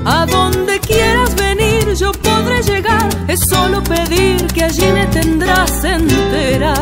[0.05, 6.75] A donde quieras venir yo podré llegar, es solo pedir que allí me tendrás entera.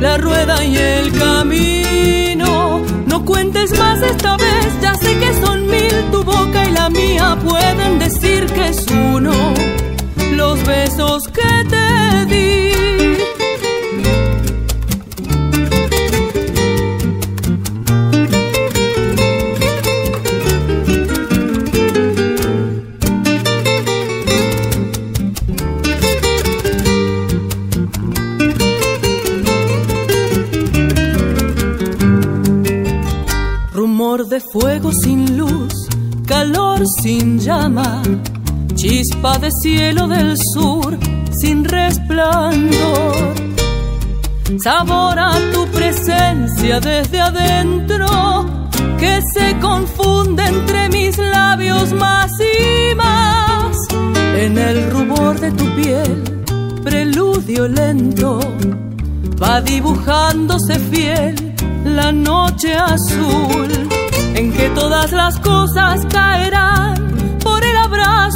[0.00, 6.10] La rueda y el camino, no cuentes más esta vez, ya sé que son mil
[6.10, 9.32] tu boca y la mía pueden decir que es uno.
[10.36, 12.72] Los besos que te di.
[33.72, 35.72] Rumor de fuego sin luz,
[36.26, 38.02] calor sin llama,
[38.82, 40.98] chispa de cielo del sur
[41.30, 43.32] sin resplandor.
[44.58, 48.08] Sabor a tu presencia desde adentro
[48.98, 53.76] que se confunde entre mis labios más y más.
[54.36, 56.42] En el rubor de tu piel,
[56.82, 58.40] preludio lento,
[59.40, 61.54] va dibujándose fiel
[61.84, 63.70] la noche azul
[64.34, 66.91] en que todas las cosas caerán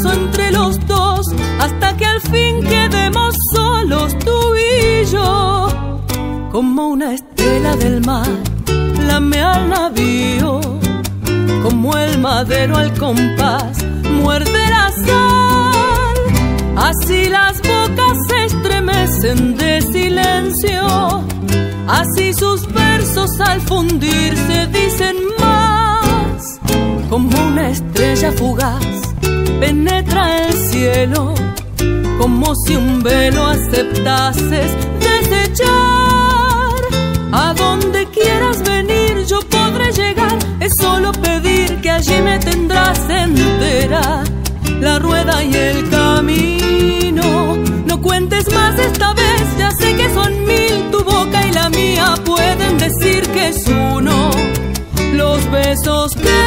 [0.05, 1.27] entre los dos
[1.61, 5.69] hasta que al fin quedemos solos tú y yo.
[6.53, 8.29] Como una estela del mar
[9.07, 10.61] lame al navío.
[11.63, 13.79] Como el madero al compás
[14.23, 16.17] muerde la sal.
[16.77, 21.25] Así las bocas se estremecen de silencio.
[21.89, 26.61] Así sus versos al fundirse dicen más,
[27.09, 29.06] como una estrella fugaz
[29.61, 31.35] penetra el cielo,
[32.19, 35.67] como si un velo aceptases desechar.
[37.33, 44.25] A donde quieras venir yo podré llegar, es solo pedir que allí me tendrás entera.
[44.81, 50.91] La rueda y el camino, no cuentes más esta vez, ya sé que son mil
[50.91, 54.31] tu boca y la mía pueden decir que es uno.
[55.13, 56.46] Los besos que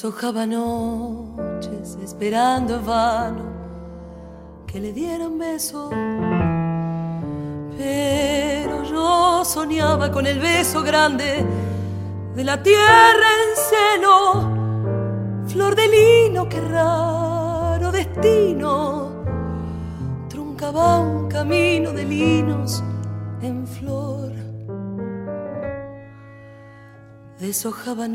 [0.00, 3.44] Deshojaba noches esperando en vano
[4.66, 5.90] que le diera un beso.
[7.76, 11.44] Pero yo soñaba con el beso grande
[12.34, 15.44] de la tierra en seno.
[15.46, 19.10] Flor de lino, qué raro destino.
[20.30, 22.82] Truncaba un camino de linos
[23.42, 24.32] en flor.
[27.38, 28.08] Deshojaba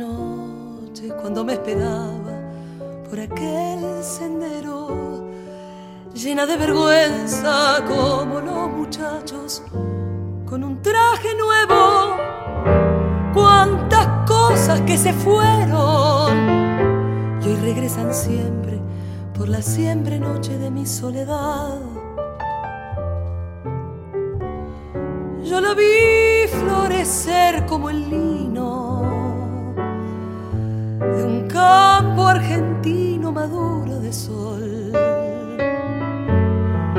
[1.03, 2.39] cuando me esperaba
[3.09, 5.27] por aquel sendero,
[6.13, 9.61] llena de vergüenza como los muchachos,
[10.45, 12.17] con un traje nuevo.
[13.33, 16.33] Cuántas cosas que se fueron
[17.41, 18.79] y hoy regresan siempre
[19.37, 21.77] por la siempre noche de mi soledad.
[25.43, 29.14] Yo la vi florecer como el lino
[30.99, 34.91] de un campo argentino maduro de sol.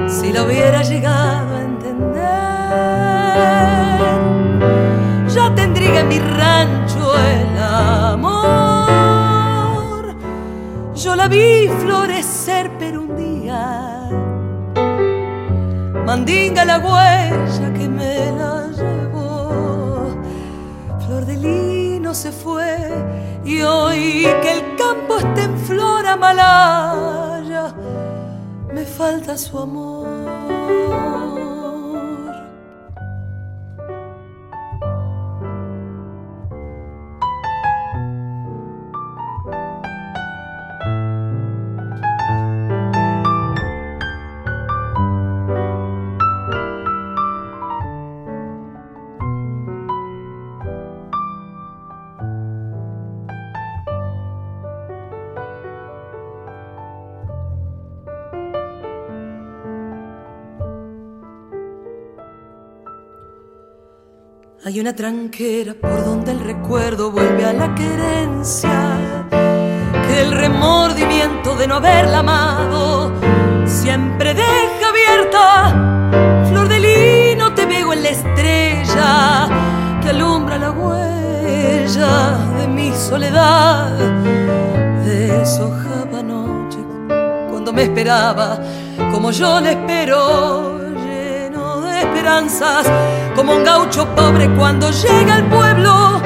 [0.09, 2.23] Si la hubiera llegado a entender,
[5.29, 8.47] ya tendría en mi rancho el amor.
[10.95, 14.11] Yo la vi florecer, pero un día
[16.05, 20.07] mandinga la huella que me la llevó.
[21.07, 22.77] Flor de lino se fue
[23.45, 27.75] y hoy que el campo está en flor amalaya,
[28.73, 31.36] me falta su amor.
[64.67, 71.69] Hay una tranquera por donde el recuerdo vuelve a la querencia, que el remordimiento de
[71.69, 73.13] no haberla amado
[73.65, 76.49] siempre deja abierta.
[76.49, 79.49] Flor de lino, te veo en la estrella
[80.03, 83.93] que alumbra la huella de mi soledad.
[85.05, 86.79] Deshojaba noche
[87.51, 88.59] cuando me esperaba,
[89.13, 90.76] como yo le espero
[92.01, 92.87] esperanzas,
[93.35, 96.21] como un gaucho pobre cuando llega al pueblo.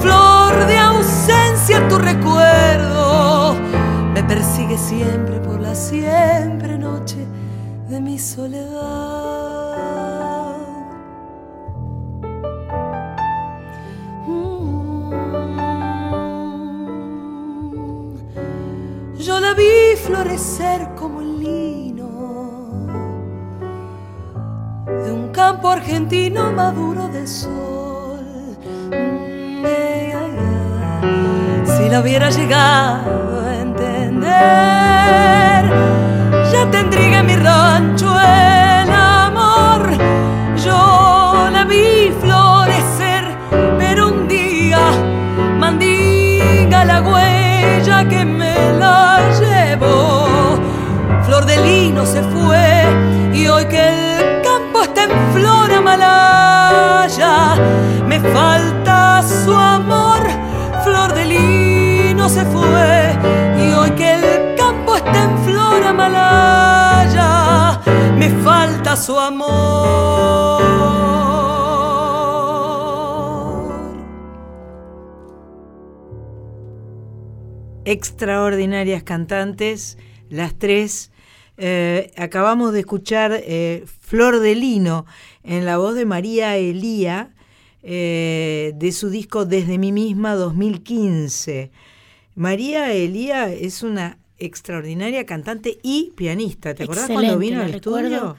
[0.00, 3.56] Flor de ausencia, tu recuerdo
[4.14, 7.26] me persigue siempre por la siempre noche
[7.88, 8.96] de mi soledad.
[14.26, 15.12] Mm.
[19.18, 21.40] Yo la vi florecer como el
[25.08, 28.20] de un campo argentino maduro de sol.
[28.90, 30.32] Mm, ay, ay,
[31.02, 31.64] ay.
[31.64, 34.28] Si la hubiera llegado a entender,
[36.52, 39.80] ya tendría en mi rancho el amor.
[40.62, 43.24] Yo la vi florecer,
[43.78, 44.80] pero un día
[45.58, 50.26] mandinga la huella que me la llevó.
[51.24, 52.84] Flor de lino se fue
[53.32, 54.07] y hoy que el
[55.98, 57.56] flor amalaya,
[58.06, 60.20] me falta su amor.
[60.84, 63.16] Flor de lino se fue
[63.58, 67.80] y hoy que el campo está en flor amalaya,
[68.16, 70.62] me falta su amor.
[77.84, 81.10] Extraordinarias cantantes, las tres.
[81.60, 85.04] Eh, acabamos de escuchar eh, Flor de Lino
[85.44, 87.34] en la voz de María Elía
[87.82, 91.70] eh, de su disco Desde mí misma 2015.
[92.34, 96.74] María Elía es una extraordinaria cantante y pianista.
[96.74, 98.36] ¿Te acordás cuando vino al estudio?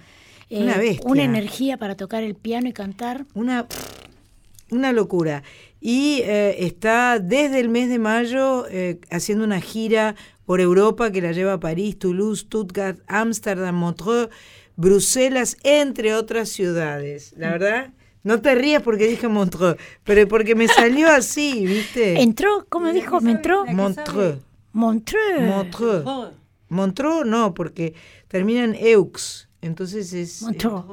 [0.49, 1.07] Eh, una bestia.
[1.07, 3.27] Una energía para tocar el piano y cantar.
[3.35, 3.67] Una,
[4.71, 5.43] una locura.
[5.79, 8.65] Y eh, está desde el mes de mayo
[9.11, 10.15] haciendo una gira
[10.47, 14.31] por Europa que la lleva a París, Toulouse, Stuttgart, Ámsterdam, Montreux,
[14.79, 17.33] Bruselas, entre otras ciudades.
[17.35, 17.89] La verdad,
[18.23, 22.21] no te rías porque dije Montreux, pero porque me salió así, ¿viste?
[22.21, 22.65] ¿Entró?
[22.69, 23.19] ¿Cómo dijo?
[23.19, 23.65] ¿Me entró?
[23.65, 24.39] Montreux.
[24.71, 25.41] Montreux.
[25.41, 26.05] Montreux.
[26.69, 27.93] Montreux no, porque
[28.29, 29.49] termina en Eux.
[29.61, 30.43] Entonces es.
[30.43, 30.85] Montreux.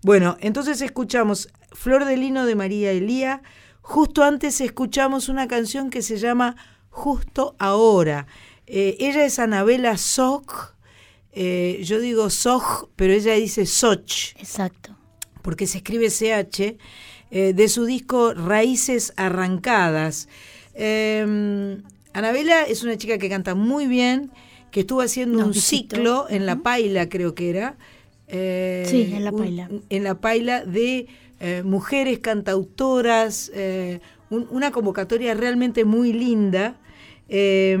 [0.00, 3.42] Bueno, entonces escuchamos Flor de Lino de María Elía.
[3.82, 6.56] Justo antes escuchamos una canción que se llama
[6.88, 8.26] justo ahora.
[8.66, 10.75] Eh, ella es Anabela Soch,
[11.36, 14.96] eh, yo digo Soch, pero ella dice Soch, Exacto.
[15.42, 16.76] porque se escribe CH,
[17.30, 20.28] eh, de su disco Raíces Arrancadas.
[20.74, 21.76] Eh,
[22.14, 24.30] Anabela es una chica que canta muy bien,
[24.70, 25.96] que estuvo haciendo Nos un visitó.
[25.96, 27.76] ciclo en La Paila, creo que era.
[28.28, 29.70] eh, Sí, en La un- Paila.
[29.90, 31.06] en La Paila de
[31.64, 33.52] mujeres cantautoras,
[34.30, 36.76] un- una convocatoria realmente muy linda.
[37.28, 37.72] Eh,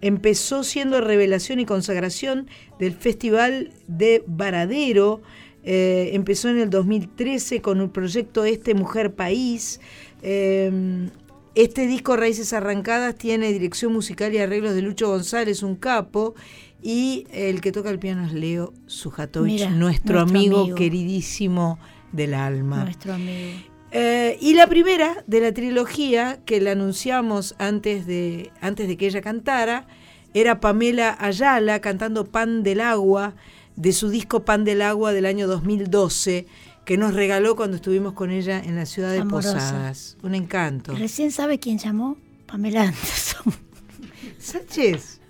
[0.00, 5.20] empezó siendo revelación y consagración del Festival de Varadero.
[5.64, 9.80] Eh, empezó en el 2013 con el proyecto Este Mujer País.
[10.22, 11.08] Eh,
[11.54, 16.34] este disco Raíces Arrancadas tiene dirección musical y arreglos de Lucho González, un capo.
[16.80, 20.76] Y el que toca el piano es Leo Sujatovich, nuestro, nuestro amigo, amigo.
[20.76, 21.80] queridísimo
[22.12, 22.84] del alma.
[22.84, 23.58] Nuestro amigo.
[23.90, 29.06] Eh, y la primera de la trilogía que la anunciamos antes de, antes de que
[29.06, 29.86] ella cantara
[30.34, 33.34] era Pamela Ayala cantando Pan del Agua
[33.76, 36.46] de su disco Pan del Agua del año 2012
[36.84, 39.52] que nos regaló cuando estuvimos con ella en la ciudad de Amorosa.
[39.54, 40.16] Posadas.
[40.22, 40.94] Un encanto.
[40.94, 42.16] Recién sabe quién llamó.
[42.46, 43.54] Pamela Anderson.
[44.38, 45.20] Sánchez.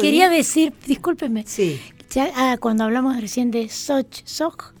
[0.00, 1.80] Quería decir, discúlpeme, Sí,
[2.10, 4.75] ya, ah, cuando hablamos recién de Soch, Soch,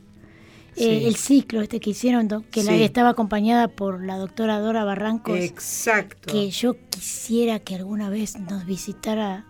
[0.76, 2.82] eh, el ciclo este que hicieron, que la Sí.
[2.82, 6.30] estaba acompañada por la doctora Dora Barrancos, exacto.
[6.32, 9.44] que yo quisiera que alguna vez nos visitara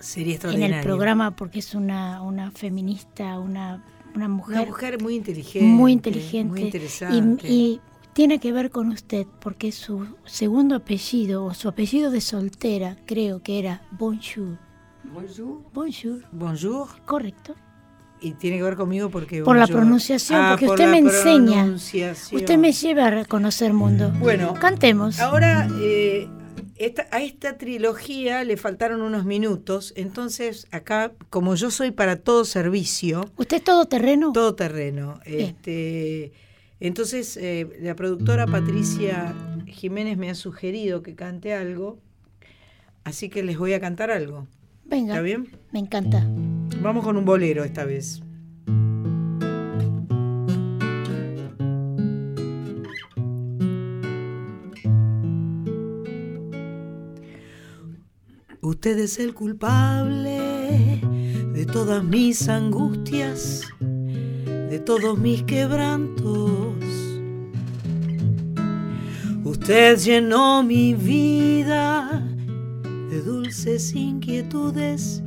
[0.00, 3.82] Sería en el programa porque es una, una feminista, una,
[4.14, 5.66] una mujer, Una mujer muy inteligente.
[5.66, 7.48] muy inteligente Muy y, interesante.
[7.48, 7.80] y
[8.12, 13.42] tiene que ver con usted porque su segundo apellido o su apellido de soltera creo
[13.42, 14.58] que era Bonjour.
[15.04, 15.62] Bonjour.
[15.72, 16.88] Bonjour, Bonjour.
[17.04, 17.54] correcto.
[18.26, 19.42] Y tiene que ver conmigo porque...
[19.42, 21.64] Por la yo- pronunciación, Ah, porque por usted me enseña.
[22.32, 24.10] Usted me lleva a reconocer mundo.
[24.18, 25.20] Bueno, Cantemos.
[25.20, 26.26] ahora eh,
[26.76, 32.44] esta- a esta trilogía le faltaron unos minutos, entonces acá, como yo soy para todo
[32.44, 34.32] servicio, ¿Usted es todoterreno?
[34.32, 35.40] todo terreno, Bien.
[35.50, 36.32] este,
[36.80, 39.34] entonces eh, la productora Patricia
[39.66, 41.98] Jiménez me ha sugerido que cante algo,
[43.04, 44.46] así que les voy a cantar algo.
[44.84, 45.14] Venga.
[45.14, 45.48] ¿Está bien?
[45.72, 46.26] Me encanta.
[46.86, 48.22] Vamos con un bolero esta vez.
[58.60, 61.00] Usted es el culpable
[61.54, 66.76] de todas mis angustias, de todos mis quebrantos.
[69.42, 72.24] Usted llenó mi vida
[73.10, 75.24] de dulces inquietudes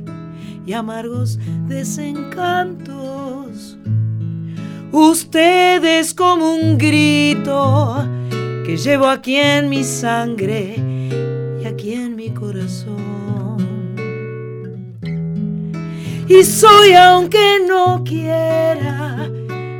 [0.66, 1.38] y amargos
[1.68, 3.76] desencantos.
[4.92, 8.04] Usted es como un grito
[8.64, 10.74] que llevo aquí en mi sangre
[11.62, 12.98] y aquí en mi corazón.
[16.28, 19.28] Y soy, aunque no quiera,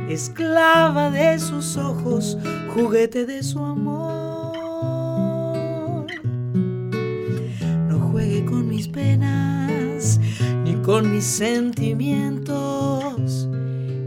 [0.09, 2.37] esclava de sus ojos,
[2.73, 4.51] juguete de su amor.
[7.87, 9.60] No juegue con mis penas
[10.83, 13.47] con mis sentimientos,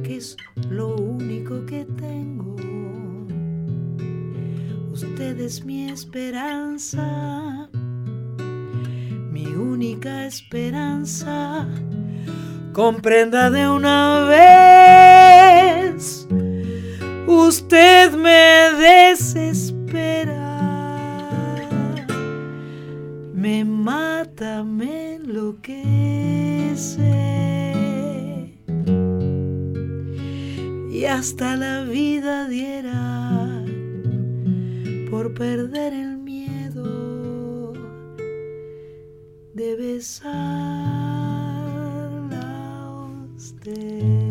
[0.02, 0.36] que es
[0.68, 2.56] lo único que tengo.
[4.92, 7.68] Usted es mi esperanza,
[9.30, 11.68] mi única esperanza.
[12.72, 14.24] Comprenda de una
[15.94, 16.26] vez,
[17.26, 20.43] usted me desespera,
[23.44, 25.84] me mata, me enloquece
[30.90, 33.62] y hasta la vida diera
[35.10, 37.74] por perder el miedo
[39.52, 40.32] de besarla
[42.86, 44.23] a usted.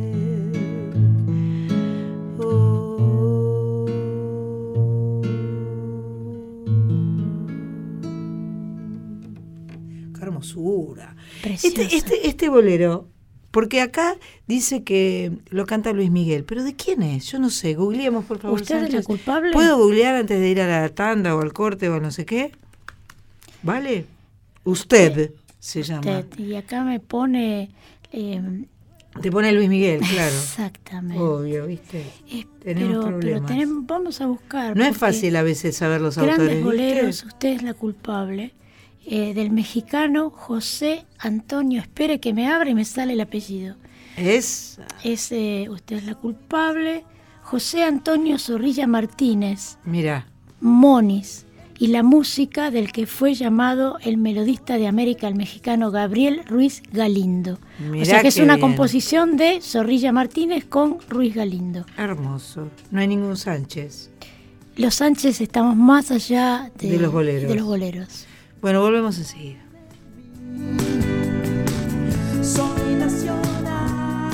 [10.54, 11.16] Hermosura.
[11.43, 13.08] Este, este, este bolero,
[13.51, 14.16] porque acá
[14.47, 17.26] dice que lo canta Luis Miguel, pero ¿de quién es?
[17.32, 18.60] Yo no sé, googleemos por favor.
[18.62, 19.51] ¿Usted es la culpable?
[19.54, 22.26] ¿Puedo googlear antes de ir a la tanda o al corte o a no sé
[22.26, 22.51] qué?
[23.62, 24.06] ¿Vale?
[24.64, 26.20] Usted se llama.
[26.20, 26.39] Usted.
[26.39, 27.70] Y acá me pone.
[28.12, 28.41] eh,
[29.22, 30.34] Te pone Luis Miguel, claro.
[30.36, 31.22] Exactamente.
[31.22, 32.04] Obvio, ¿viste?
[32.32, 33.47] Eh, tenemos pero, pero problemas.
[33.51, 34.76] tenemos, vamos a buscar.
[34.76, 36.56] No es fácil a veces saber los Grandes autores.
[36.58, 36.64] ¿viste?
[36.66, 38.54] boleros, usted es la culpable.
[39.06, 43.76] Eh, del mexicano José Antonio, espere que me abra y me sale el apellido.
[44.18, 47.04] Es Es, eh, usted es la culpable.
[47.41, 50.28] José Antonio Zorrilla Martínez, Mira,
[50.62, 51.45] Monis.
[51.78, 56.82] y la música del que fue llamado el melodista de América, el mexicano Gabriel Ruiz
[56.93, 57.60] Galindo.
[58.01, 58.62] o sea que es una bien.
[58.68, 61.86] composición de Zorrilla Martínez con Ruiz Galindo.
[61.97, 62.70] Hermoso.
[62.91, 64.10] No hay ningún Sánchez.
[64.78, 67.49] Los Sánchez estamos más allá de, De los boleros.
[67.49, 68.26] de los boleros.
[68.64, 69.59] Bueno, volvemos enseguida.
[72.41, 74.32] Soy nacional.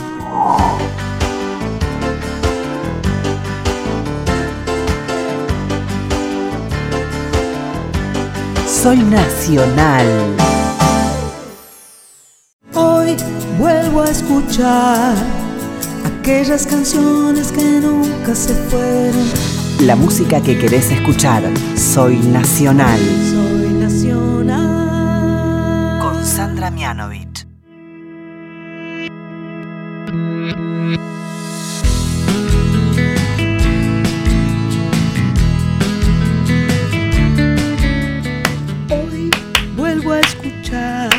[8.68, 10.06] Soy nacional.
[12.76, 13.16] Hoy
[13.58, 15.16] vuelvo a escuchar
[16.06, 19.28] aquellas canciones que nunca se fueron.
[19.80, 21.42] La música que querés escuchar.
[21.76, 23.00] Soy nacional.
[23.00, 23.39] Soy nacional.
[38.90, 39.30] Hoy
[39.76, 41.12] vuelvo a escuchar.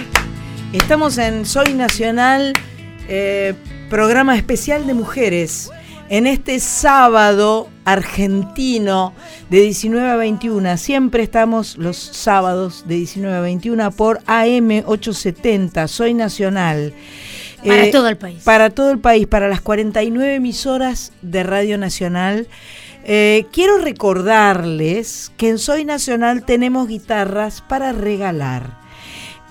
[0.72, 2.52] Estamos en Soy Nacional,
[3.08, 3.54] eh,
[3.88, 5.70] programa especial de mujeres.
[6.10, 9.14] En este sábado argentino
[9.48, 10.76] de 19 a 21.
[10.76, 15.86] Siempre estamos los sábados de 19 a 21 por AM 870.
[15.86, 16.92] Soy Nacional.
[17.64, 18.42] Para Eh, todo el país.
[18.42, 22.48] Para todo el país, para las 49 emisoras de Radio Nacional.
[23.04, 28.80] Eh, quiero recordarles que en Soy Nacional tenemos guitarras para regalar.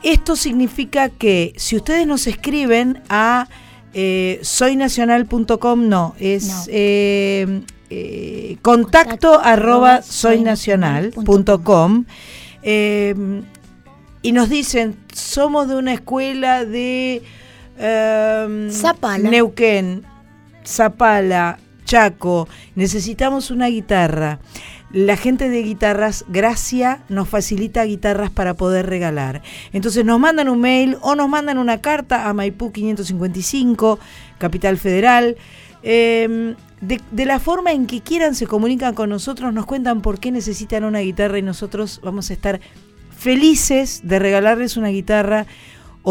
[0.03, 3.47] Esto significa que si ustedes nos escriben a
[3.93, 6.63] eh, soynacional.com, no, es No.
[6.69, 12.05] eh, eh, contacto Contacto arroba soynacional.com
[14.21, 17.23] y nos dicen, somos de una escuela de
[17.77, 19.29] em, Zapala.
[19.29, 20.03] Neuquén,
[20.65, 24.39] Zapala, Chaco, necesitamos una guitarra.
[24.91, 29.43] La gente de guitarras, Gracia, nos facilita guitarras para poder regalar.
[29.71, 33.99] Entonces nos mandan un mail o nos mandan una carta a Maipú 555,
[34.39, 35.37] Capital Federal.
[35.83, 40.19] Eh, de, de la forma en que quieran se comunican con nosotros, nos cuentan por
[40.19, 42.59] qué necesitan una guitarra y nosotros vamos a estar
[43.15, 45.45] felices de regalarles una guitarra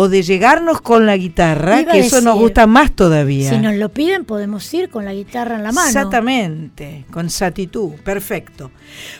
[0.00, 3.50] o de llegarnos con la guitarra, Iba que eso nos gusta más todavía.
[3.50, 5.88] Si nos lo piden, podemos ir con la guitarra en la mano.
[5.88, 8.70] Exactamente, con satitud, perfecto.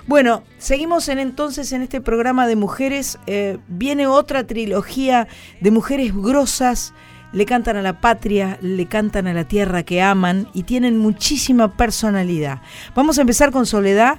[0.06, 3.18] Bueno, seguimos en entonces en este programa de mujeres.
[3.26, 5.26] eh, viene otra trilogía
[5.60, 6.94] de mujeres grosas,
[7.32, 11.76] le cantan a la patria, le cantan a la tierra que aman y tienen muchísima
[11.76, 12.62] personalidad.
[12.94, 14.18] Vamos a empezar con Soledad,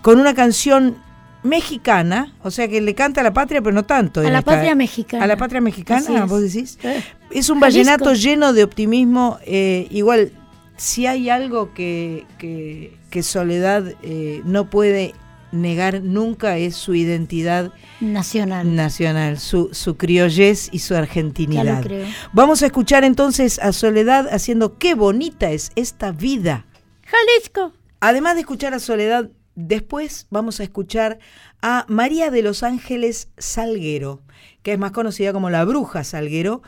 [0.00, 0.96] con una canción
[1.42, 4.20] mexicana, o sea que le canta a la patria, pero no tanto.
[4.20, 5.24] A la esta- patria mexicana.
[5.24, 6.78] A la patria mexicana, vos decís.
[6.82, 7.60] Eh, Es un Jalisco.
[7.60, 9.38] vallenato lleno de optimismo.
[9.46, 10.32] eh, igual,
[10.76, 15.14] si hay algo que, que- que Soledad eh, no puede
[15.52, 18.74] negar nunca es su identidad Nacional.
[18.74, 21.76] nacional, su, su criollez y su Ya argentinidad.
[21.76, 22.06] lo creo.
[22.32, 26.64] Vamos a escuchar entonces a Soledad haciendo qué bonita es esta vida.
[27.04, 27.74] Jalisco.
[28.00, 31.18] Además de escuchar a Soledad, después vamos a escuchar
[31.60, 34.22] a María de los Ángeles Salguero,
[34.62, 36.62] que es más conocida como la Bruja Salguero,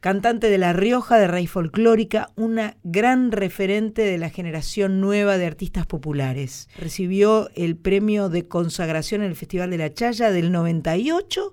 [0.00, 5.46] cantante de La Rioja de raíz folclórica, una gran referente de la generación nueva de
[5.46, 6.68] artistas populares.
[6.78, 11.52] Recibió el premio de consagración en el Festival de la Chaya del 98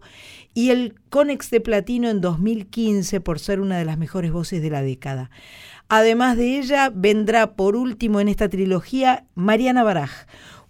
[0.53, 4.69] y el Conex de Platino en 2015 por ser una de las mejores voces de
[4.69, 5.31] la década.
[5.89, 10.25] Además de ella, vendrá por último en esta trilogía Mariana Baraj,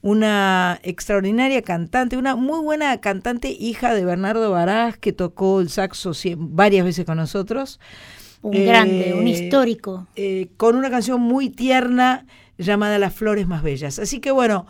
[0.05, 6.11] una extraordinaria cantante, una muy buena cantante, hija de Bernardo Baraj, que tocó el saxo
[6.37, 7.79] varias veces con nosotros.
[8.43, 10.05] Un Eh, grande, un histórico.
[10.15, 12.27] eh, con una canción muy tierna
[12.59, 13.97] llamada Las Flores Más Bellas.
[13.97, 14.67] Así que bueno,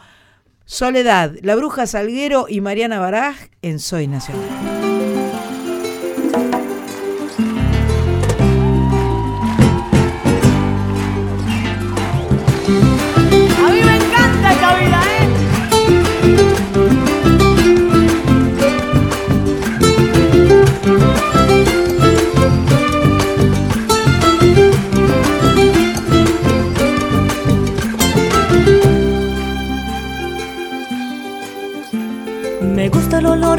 [0.64, 4.85] Soledad, La Bruja Salguero y Mariana Baraj en Soy Nacional.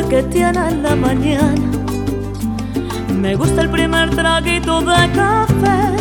[0.04, 1.54] Que tiene en la mañana.
[3.18, 5.96] Me gusta el primer traguito de café.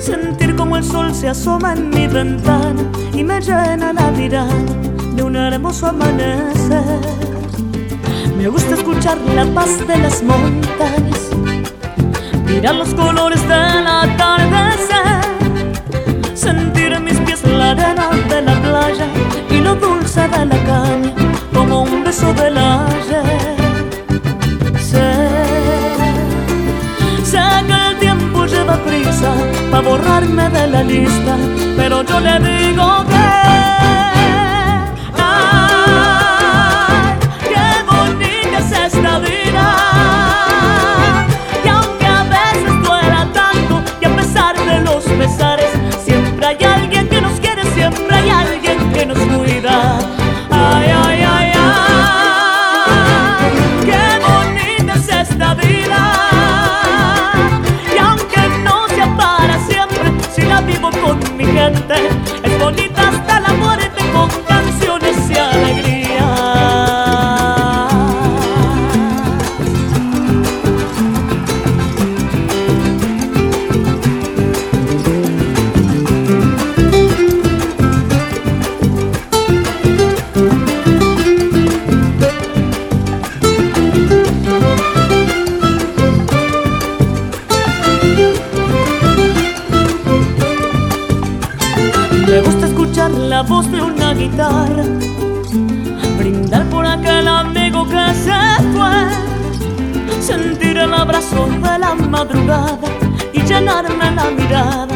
[0.00, 2.82] Sentir como el sol se asoma en mi ventana
[3.14, 4.54] y me llena la mirada
[5.16, 7.00] de un hermoso amanecer.
[8.36, 11.30] Me gusta escuchar la paz de las montañas,
[12.46, 15.24] mirar los colores del atardecer,
[16.34, 19.06] sentir en mis pies la arena de la playa
[19.50, 21.13] y lo dulce de la caña
[22.14, 23.56] beso del ayer.
[24.78, 25.12] Sé,
[27.24, 29.32] sé que el tiempo lleva prisa
[29.70, 31.36] para borrarme de la lista,
[31.76, 33.30] pero yo le digo que.
[35.16, 35.98] Ay,
[37.50, 39.66] qué bonita es esta vida.
[41.64, 45.72] Y aunque a veces duela tanto, y a pesar de los pesares,
[46.04, 49.43] siempre hay alguien que nos quiere, siempre hay alguien que nos cuida.
[61.74, 62.13] Mi
[93.34, 94.84] la voz de una guitarra,
[96.18, 102.88] brindar por aquel amigo que se fue, sentir el abrazo de la madrugada
[103.32, 104.86] y llenarme la mirada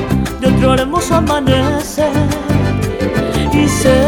[0.40, 2.12] de otro hermoso amanecer.
[3.52, 4.00] Y sé,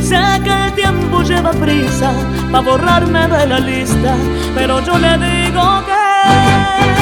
[0.00, 2.12] sé que el tiempo lleva prisa
[2.52, 4.14] para borrarme de la lista,
[4.54, 6.99] pero yo le digo que.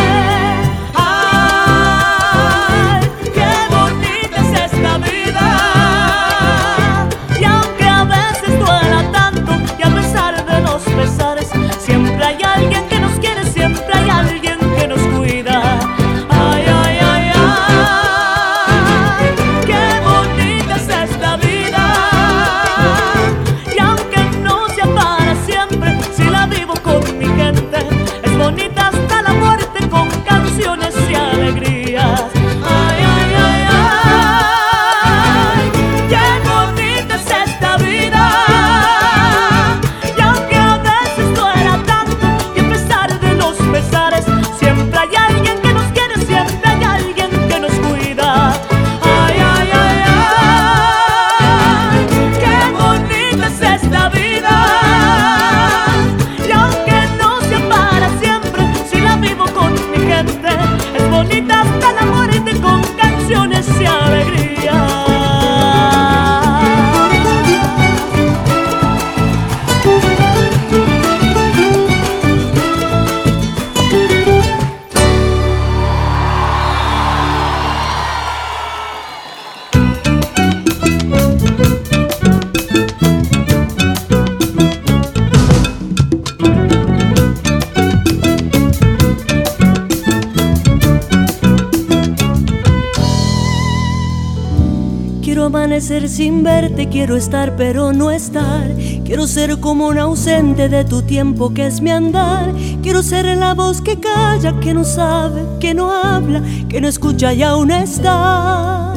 [95.88, 98.70] Amanecer sin verte, quiero estar pero no estar.
[99.06, 102.52] Quiero ser como un ausente de tu tiempo que es mi andar.
[102.82, 107.32] Quiero ser la voz que calla, que no sabe, que no habla, que no escucha
[107.32, 108.92] y aún está.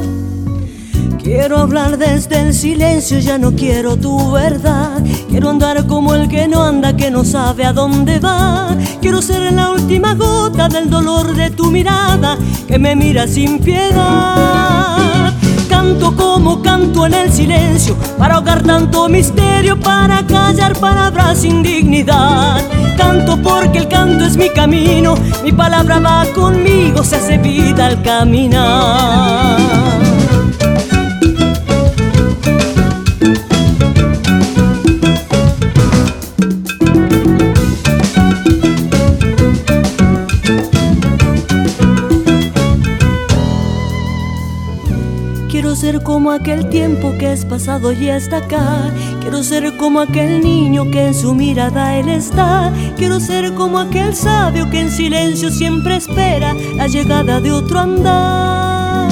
[1.22, 5.02] Quiero hablar desde el silencio, ya no quiero tu verdad.
[5.30, 8.76] Quiero andar como el que no anda, que no sabe a dónde va.
[9.00, 12.36] Quiero ser la última gota del dolor de tu mirada,
[12.68, 15.31] que me mira sin piedad.
[15.82, 22.62] Canto como canto en el silencio, para ahogar tanto misterio, para callar palabras sin dignidad.
[22.96, 28.00] Canto porque el canto es mi camino, mi palabra va conmigo, se hace vida al
[28.00, 30.01] caminar.
[46.02, 48.90] Como aquel tiempo que es pasado y está acá.
[49.20, 52.72] Quiero ser como aquel niño que en su mirada él está.
[52.96, 59.10] Quiero ser como aquel sabio que en silencio siempre espera la llegada de otro andar.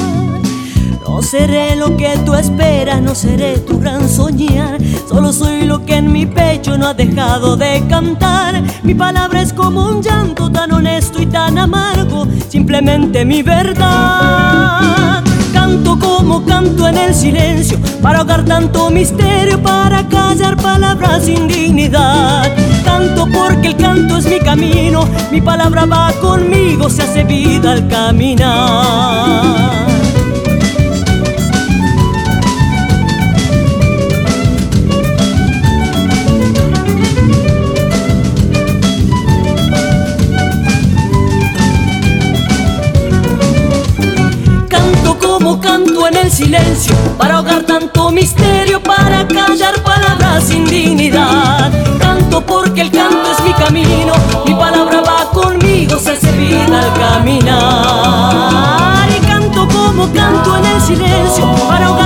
[1.07, 4.79] No seré lo que tú esperas, no seré tu gran soñar.
[5.09, 8.63] Solo soy lo que en mi pecho no ha dejado de cantar.
[8.83, 15.30] Mi palabra es como un llanto tan honesto y tan amargo, simplemente mi verdad.
[15.71, 22.51] Canto como canto en el silencio, para ahogar tanto misterio, para callar palabras sin dignidad.
[22.85, 27.87] Canto porque el canto es mi camino, mi palabra va conmigo, se hace vida al
[27.87, 29.80] caminar.
[47.19, 51.71] Para ahogar tanto misterio, para callar palabras sin dignidad.
[51.99, 54.15] Canto porque el canto es mi camino,
[54.47, 57.51] mi palabra va conmigo, se hace vida al caminar.
[59.11, 62.00] Y canto como canto en el silencio para ahogar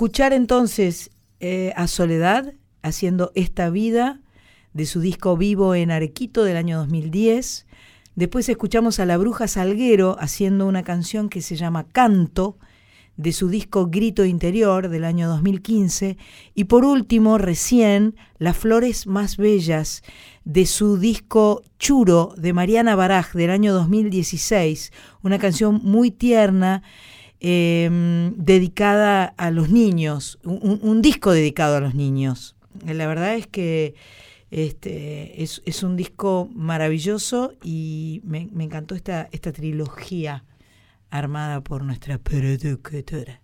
[0.00, 1.10] escuchar entonces
[1.40, 4.22] eh, a Soledad haciendo Esta Vida
[4.72, 7.66] de su disco Vivo en Arequito del año 2010.
[8.14, 12.56] Después escuchamos a La Bruja Salguero haciendo una canción que se llama Canto
[13.18, 16.16] de su disco Grito Interior del año 2015.
[16.54, 20.02] Y por último, recién, Las Flores Más Bellas
[20.46, 24.92] de su disco Churo de Mariana Baraj del año 2016.
[25.22, 26.82] Una canción muy tierna
[27.42, 32.54] Em, dedicada a los niños, un, disco dedicado a los niños.
[32.84, 33.94] La verdad es que
[34.50, 40.44] este, es, un disco maravilloso y me, encantó esta, esta trilogía
[41.08, 43.40] armada por nuestra productora.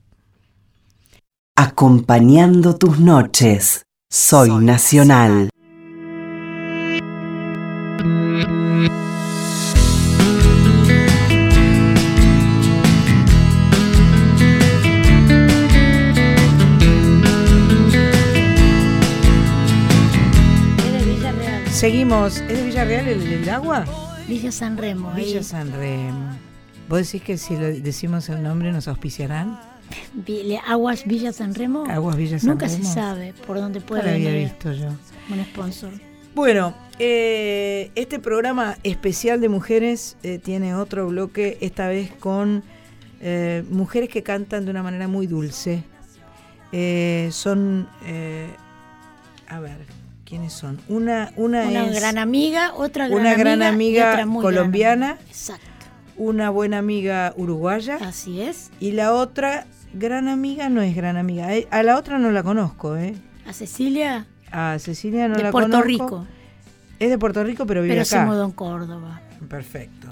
[1.57, 5.49] Acompañando tus noches, soy, nacional.
[21.87, 22.39] Seguimos.
[22.39, 23.85] ¿Es de Villarreal el del agua?
[24.27, 25.13] Villa San Remo.
[25.13, 26.37] Villa San Remo.
[26.89, 29.61] ¿Vos decís que si lo decimos el nombre nos auspiciarán?
[30.67, 31.85] Aguas Villa San Remo.
[31.89, 34.89] Aguas Villa San Nunca se sabe por dónde puede lo había visto yo.
[35.31, 35.93] Un sponsor.
[36.35, 42.65] Bueno, eh, este programa especial de mujeres eh, tiene otro bloque, esta vez con
[43.21, 45.85] eh, mujeres que cantan de una manera muy dulce.
[47.31, 47.89] son,
[49.47, 49.96] a ver,
[50.27, 50.81] ¿Quiénes son?
[50.89, 55.65] Una, una, una gran amiga, otra gran una amiga, gran amiga colombiana, Exacto.
[56.17, 57.97] una buena amiga uruguaya.
[58.01, 58.71] Así es.
[58.81, 61.55] Y la otra gran amiga no es gran amiga.
[61.55, 63.15] Eh, a la otra no la conozco, ¿eh?
[63.47, 64.27] A Cecilia.
[64.51, 65.87] A Cecilia no de la Puerto conozco.
[65.87, 66.27] Rico.
[66.99, 68.11] Es de Puerto Rico, pero vive pero acá.
[68.11, 69.21] Pero se mudó en Córdoba.
[69.49, 70.09] Perfecto.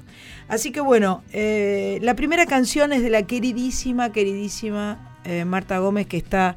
[0.47, 6.07] Así que bueno, eh, la primera canción es de la queridísima, queridísima eh, Marta Gómez,
[6.07, 6.55] que está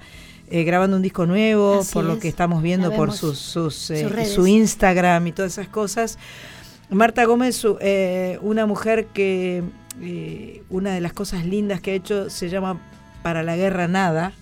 [0.51, 4.09] eh, grabando un disco nuevo, Así por lo que estamos viendo por sus, sus, eh,
[4.09, 6.19] Sus su Instagram y todas esas cosas.
[6.91, 9.63] Marta Gómez, eh, una mujer que
[10.71, 12.81] una de las cosas lindas que ha hecho se llama
[13.23, 14.33] Para la Guerra Nada,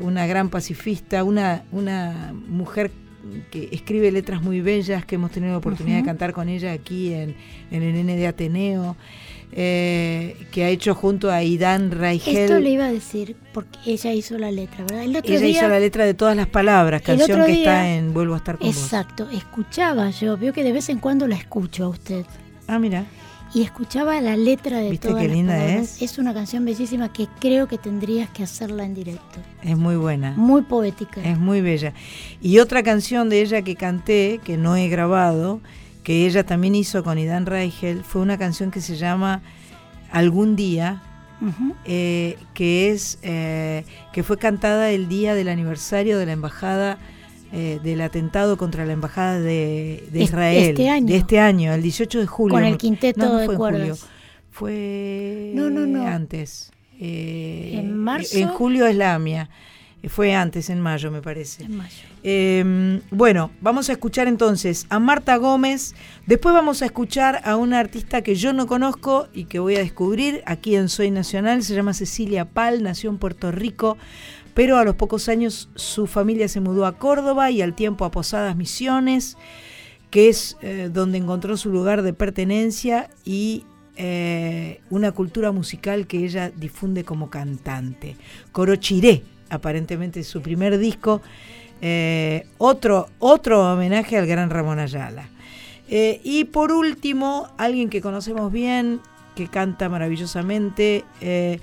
[0.00, 2.90] una gran pacifista, una, una mujer
[3.50, 7.14] que escribe letras muy bellas, que hemos tenido la oportunidad de cantar con ella aquí
[7.14, 7.36] en,
[7.70, 8.96] en el N de Ateneo,
[9.54, 12.36] eh, que ha hecho junto a Idan Raigel.
[12.36, 15.02] Esto le iba a decir porque ella hizo la letra, ¿verdad?
[15.04, 17.82] El otro Ella día, hizo la letra de todas las palabras, canción otro que está
[17.82, 18.76] día- en Vuelvo a estar con vos.
[18.76, 22.24] Exacto, escuchaba yo, veo que de vez en cuando la escucho a usted.
[22.66, 23.04] Ah, mira.
[23.54, 25.96] Y escuchaba la letra de ¿Viste todas qué las linda palabras.
[26.00, 26.12] es?
[26.12, 29.40] Es una canción bellísima que creo que tendrías que hacerla en directo.
[29.62, 30.32] Es muy buena.
[30.38, 31.20] Muy poética.
[31.22, 31.92] Es muy bella.
[32.40, 35.60] Y otra canción de ella que canté, que no he grabado,
[36.02, 39.42] que ella también hizo con Idan Reigel, fue una canción que se llama
[40.10, 41.02] Algún día,
[41.84, 46.98] eh, que es eh, que fue cantada el día del aniversario de la embajada
[47.52, 51.06] eh, del atentado contra la embajada de, de Israel este año.
[51.08, 53.60] de este año el 18 de julio Con el quinteto no, no de fue en
[53.60, 53.96] julio,
[54.50, 56.06] fue No, no, no.
[56.06, 56.70] antes
[57.00, 58.38] ¿En marzo?
[58.38, 59.50] en julio es la mía
[60.08, 61.94] fue antes en mayo me parece En mayo.
[62.24, 65.94] eh, bueno, vamos a escuchar entonces a Marta Gómez.
[66.26, 69.80] Después vamos a escuchar a una artista que yo no conozco y que voy a
[69.80, 71.62] descubrir aquí en Soy Nacional.
[71.62, 73.96] Se llama Cecilia Pal, nació en Puerto Rico,
[74.54, 78.10] pero a los pocos años su familia se mudó a Córdoba y al tiempo a
[78.10, 79.36] Posadas Misiones,
[80.10, 83.64] que es eh, donde encontró su lugar de pertenencia y
[83.96, 88.16] eh, una cultura musical que ella difunde como cantante.
[88.50, 89.22] Corochiré,
[89.52, 91.20] aparentemente su primer disco.
[91.80, 95.28] Eh, otro, otro homenaje al gran Ramón Ayala.
[95.88, 99.00] Eh, y por último, alguien que conocemos bien,
[99.34, 101.58] que canta maravillosamente, eh,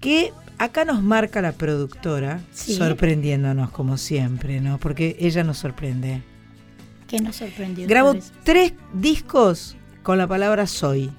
[0.00, 2.74] que acá nos marca la productora, Sí.
[2.76, 4.78] sorprendiéndonos como siempre, ¿no?
[4.78, 6.22] Porque ella nos sorprende.
[7.08, 7.86] Que nos sorprendió.
[7.88, 8.14] Grabó
[8.44, 11.10] tres discos con la palabra soy.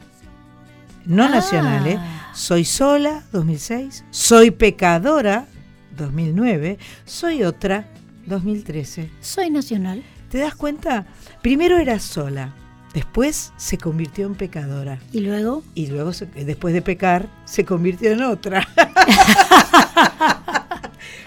[1.05, 1.29] No Ah.
[1.29, 1.99] nacional, ¿eh?
[2.33, 4.03] Soy sola, 2006.
[4.09, 5.45] Soy pecadora,
[5.97, 6.77] 2009.
[7.05, 7.87] Soy otra,
[8.25, 9.09] 2013.
[9.21, 10.03] Soy nacional.
[10.29, 11.05] ¿Te das cuenta?
[11.41, 12.53] Primero era sola,
[12.93, 18.11] después se convirtió en pecadora Y luego, y luego se- después de pecar se convirtió
[18.11, 18.67] en otra.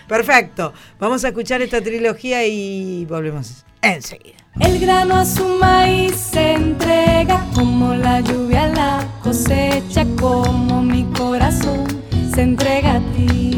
[0.09, 0.73] Perfecto.
[0.99, 4.36] Vamos a escuchar esta trilogía y volvemos enseguida.
[4.61, 11.05] El grano a su maíz se entrega como la lluvia a la cosecha, como mi
[11.12, 11.86] corazón
[12.35, 13.57] se entrega a ti.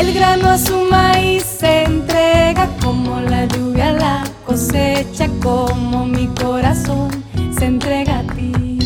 [0.00, 6.26] El grano a su maíz se entrega como la lluvia a la cosecha, como mi
[6.28, 7.10] corazón
[7.58, 8.78] se entrega a ti.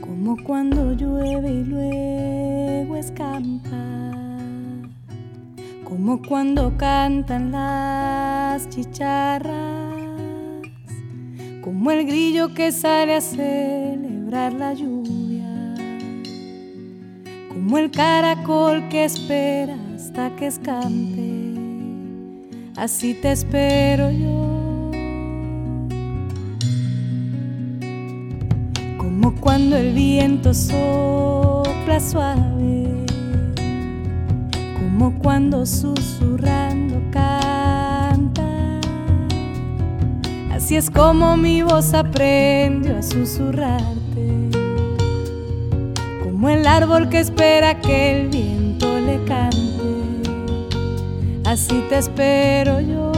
[0.00, 3.76] Como cuando llueve y luego escampa.
[5.84, 9.89] Como cuando cantan las chicharras.
[11.62, 15.74] Como el grillo que sale a celebrar la lluvia.
[17.48, 21.54] Como el caracol que espera hasta que escampe.
[22.76, 24.50] Así te espero yo.
[29.20, 33.04] como cuando el viento sopla suave,
[34.78, 37.49] como cuando susurrando canta.
[40.62, 44.50] Así es como mi voz aprendió a susurrarte,
[46.22, 50.68] como el árbol que espera que el viento le cante.
[51.46, 53.10] Así te espero yo.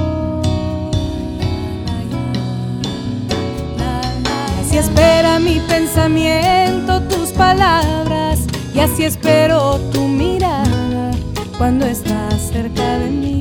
[4.60, 11.10] Así espera mi pensamiento tus palabras y así espero tu mirada
[11.59, 13.31] cuando estás cerca de mí.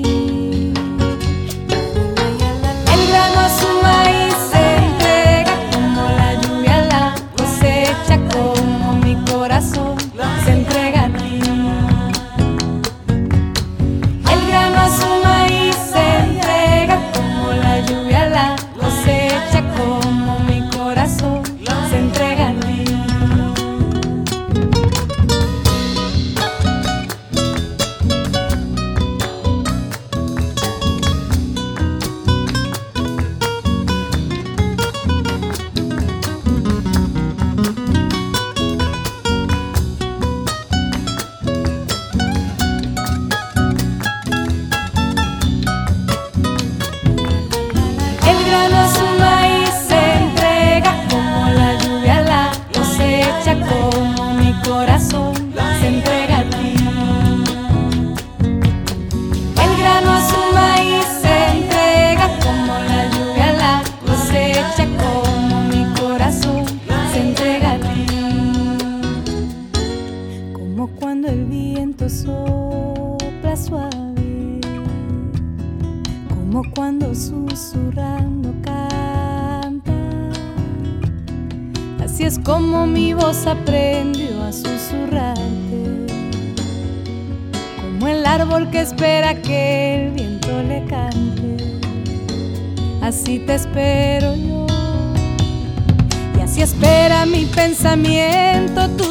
[10.43, 11.00] Se entrega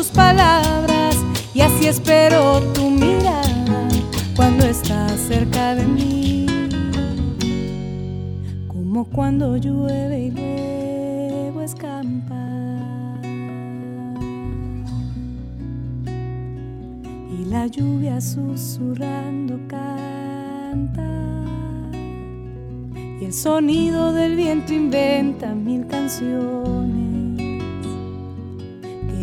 [0.01, 1.15] tus palabras.
[1.53, 3.87] Y así espero tu mirada
[4.35, 6.47] cuando estás cerca de mí.
[8.67, 12.47] Como cuando llueve y luego escampa.
[17.39, 21.11] Y la lluvia susurrando canta.
[23.21, 27.00] Y el sonido del viento inventa mil canciones.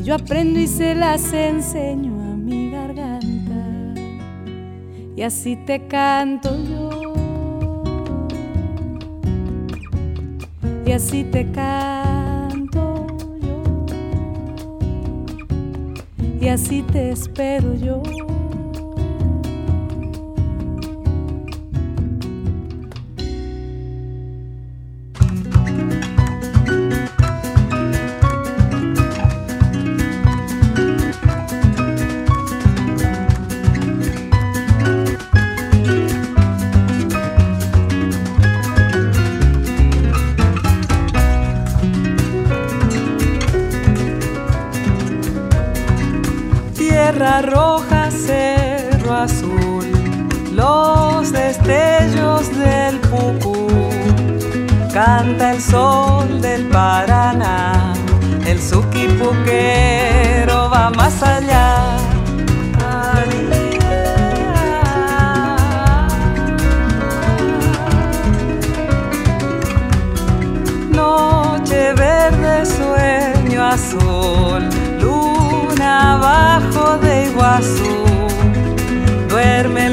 [0.07, 3.93] Yo aprendo y se las enseño a mi garganta.
[5.17, 6.87] Y así te canto yo.
[10.85, 13.05] y así te canto
[13.41, 13.85] yo
[16.39, 18.01] y así te espero yo.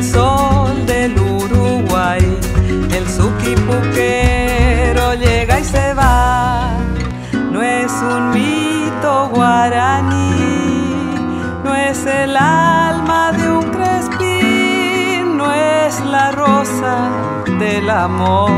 [0.05, 2.21] Sol del Uruguay,
[2.93, 6.77] el suquipuquero llega y se va.
[7.51, 11.15] No es un mito guaraní,
[11.65, 17.09] no es el alma de un crespín, no es la rosa
[17.59, 18.51] del amor.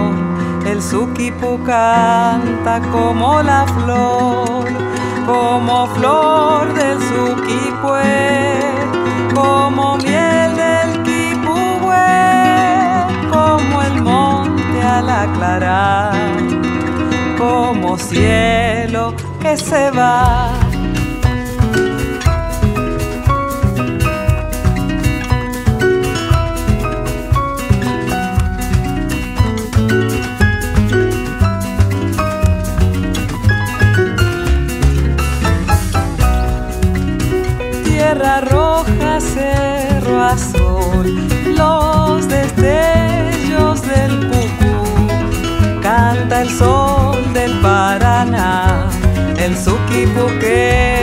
[0.67, 4.65] El suquipu canta como la flor,
[5.25, 8.59] como flor del suquipue,
[9.35, 10.16] como miel
[14.99, 16.15] al aclarar,
[17.37, 20.56] como cielo que se va.
[46.47, 48.89] El sol del Paraná,
[49.37, 50.97] el suquipuquero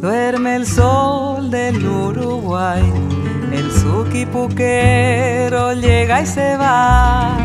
[0.00, 2.82] Duerme el sol del Uruguay,
[3.52, 7.38] el suquipuquero llega y se va.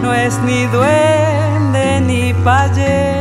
[0.00, 3.12] No es ni duende ni payé,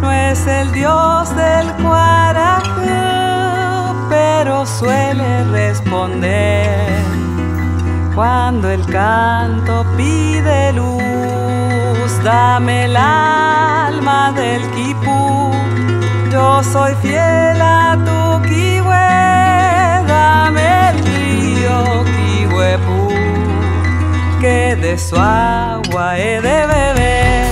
[0.00, 6.88] no es el dios del Cuarajá, pero suele responder
[8.14, 11.11] cuando el canto pide luz,
[12.22, 15.50] dame el alma del quipú.
[16.30, 19.06] Yo soy fiel a tu kiwe,
[20.06, 23.08] dame el río kiwepú,
[24.40, 27.51] que de su agua he de beber.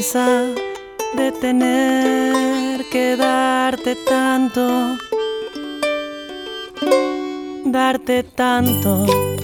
[0.00, 4.96] De tener que darte tanto,
[7.66, 9.39] darte tanto.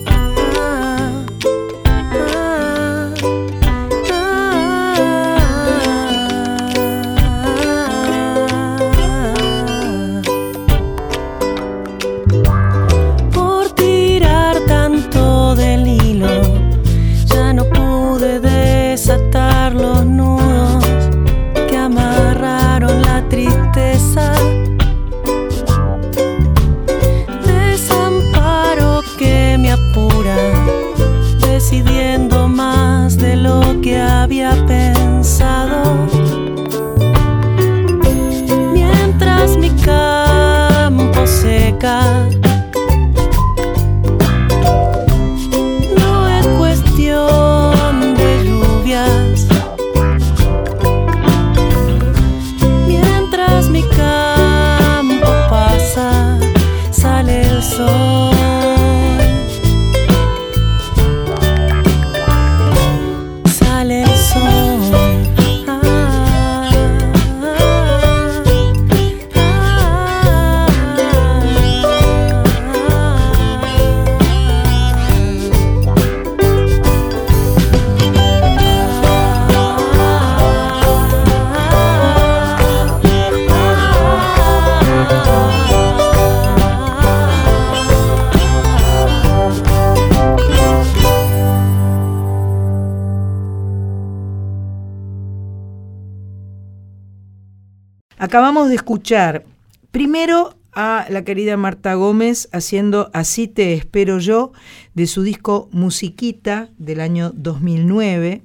[98.76, 99.44] Escuchar
[99.90, 104.52] primero a la querida Marta Gómez haciendo Así te espero yo
[104.94, 108.42] de su disco Musiquita del año 2009.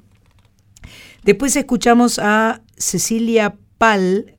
[1.23, 4.37] Después escuchamos a Cecilia Pal,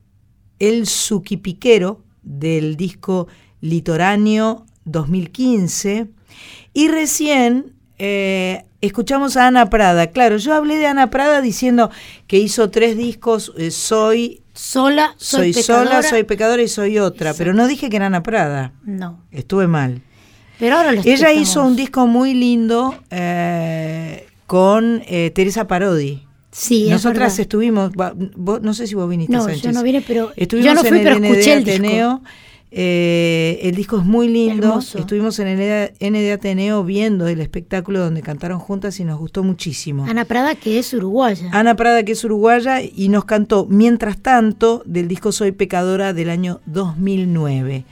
[0.59, 3.27] El Suquipiquero del disco
[3.61, 6.07] Litoráneo 2015.
[6.73, 10.07] Y recién eh, escuchamos a Ana Prada.
[10.07, 11.91] Claro, yo hablé de Ana Prada diciendo
[12.27, 17.33] que hizo tres discos, eh, Soy Sola, soy, soy sola, soy pecadora y soy otra,
[17.33, 18.73] pero no dije que era Ana Prada.
[18.83, 19.19] No.
[19.31, 20.01] Estuve mal.
[20.59, 26.23] Pero ahora lo Ella hizo un disco muy lindo eh, con eh, Teresa Parodi.
[26.51, 27.91] Sí, Nosotras estuvimos,
[28.35, 29.73] vos- no sé si vos viniste, No, yo Sánchez.
[29.73, 32.21] no vine, pero- Estuvimos yo no fui, en pero el escuché ND el disco.
[32.75, 34.67] Eh, el disco es muy lindo.
[34.69, 34.97] Hermoso.
[34.97, 40.05] Estuvimos en el ND Ateneo viendo el espectáculo donde cantaron juntas y nos gustó muchísimo.
[40.09, 41.49] Ana Prada, que es uruguaya.
[41.51, 46.31] Ana Prada, que es uruguaya, y nos cantó Mientras tanto del disco Soy Pecadora del
[46.31, 47.85] año 2009.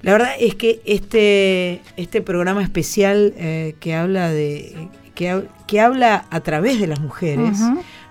[0.00, 5.80] La verdad es que este, este programa especial eh, que habla de que, hab- que
[5.80, 7.58] habla a través de las mujeres,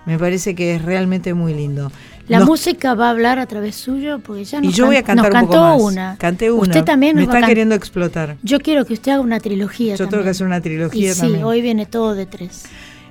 [0.06, 1.90] me parece que es realmente muy lindo.
[2.26, 4.96] La Nos- música va a hablar a través suyo porque ya y nos, yo voy
[4.96, 5.82] a can- cantar un poco cantó más.
[5.92, 6.16] una.
[6.18, 6.62] Canté una.
[6.62, 8.36] Usted también me nos va están can- queriendo explotar.
[8.42, 11.20] Yo quiero que usted haga una trilogía Yo tengo que hacer una trilogía y sí,
[11.20, 11.44] también.
[11.44, 12.62] hoy viene todo de tres.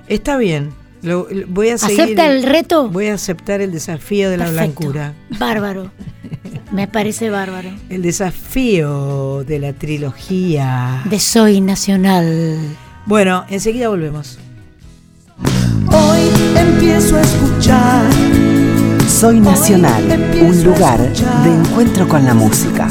[0.08, 0.70] Está bien.
[1.02, 2.88] Lo, lo- voy a seguir, ¿Acepta el reto?
[2.88, 4.80] Voy a aceptar el desafío de la Perfecto.
[4.80, 5.12] blancura.
[5.38, 5.90] Bárbaro.
[6.72, 7.68] Me parece bárbaro.
[7.90, 11.02] El desafío de la trilogía.
[11.08, 12.58] De Soy Nacional.
[13.06, 14.38] Bueno, enseguida volvemos.
[15.92, 16.20] Hoy
[16.56, 18.04] empiezo a escuchar
[19.24, 20.04] Soy Nacional,
[20.42, 22.88] un lugar de encuentro con la música.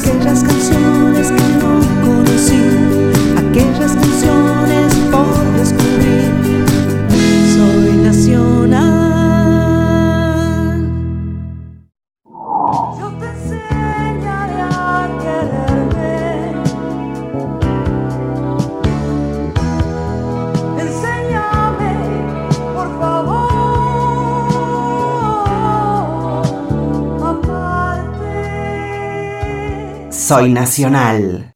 [30.24, 31.54] Soy Nacional.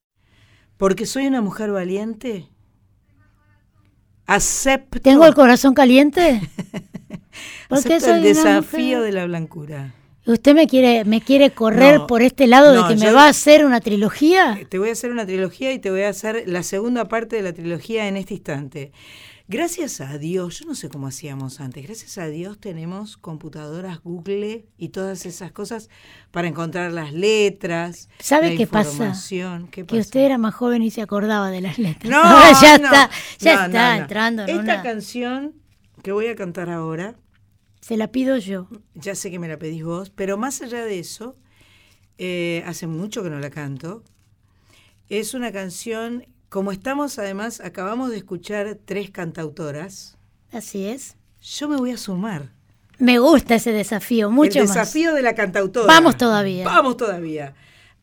[0.75, 2.49] Porque soy una mujer valiente.
[4.25, 4.99] Acepto.
[4.99, 6.41] ¿Tengo el corazón caliente?
[7.69, 9.93] Porque acepto soy el desafío mujer- de la blancura.
[10.25, 13.27] ¿Usted me quiere, me quiere correr No, por este lado no, de que me va
[13.27, 14.59] a hacer una trilogía?
[14.67, 17.43] Te voy a hacer una trilogía y te voy a hacer la segunda parte de
[17.43, 18.91] la trilogía en este instante.
[19.49, 24.65] Gracias a Dios, yo no sé cómo hacíamos antes, gracias a Dios tenemos computadoras Google
[24.77, 25.89] y todas esas cosas
[26.31, 28.09] para encontrar las letras.
[28.19, 28.89] ¿Sabe la qué pasa?
[28.91, 29.69] información.
[29.69, 32.11] ¿Qué Que usted era más joven y se acordaba de las letras.
[32.11, 33.09] No, Ahora ya no, está,
[33.39, 34.01] ya no, está no.
[34.01, 35.53] entrando en Esta una- canción
[36.03, 37.15] que voy a cantar ahora,
[37.79, 38.67] Se la pido yo.
[38.95, 41.37] ya sé que me la pedís vos, pero más allá de eso,
[42.17, 44.03] eh, hace mucho que no la canto.
[45.07, 50.17] Es una canción, como estamos además, acabamos de escuchar tres cantautoras,
[50.51, 51.15] Así es.
[51.41, 52.51] yo me voy a sumar.
[52.99, 54.75] Me gusta ese desafío, mucho El más.
[54.75, 55.85] desafío de la cantautora.
[55.87, 56.65] Vamos todavía.
[56.65, 57.53] Vamos todavía.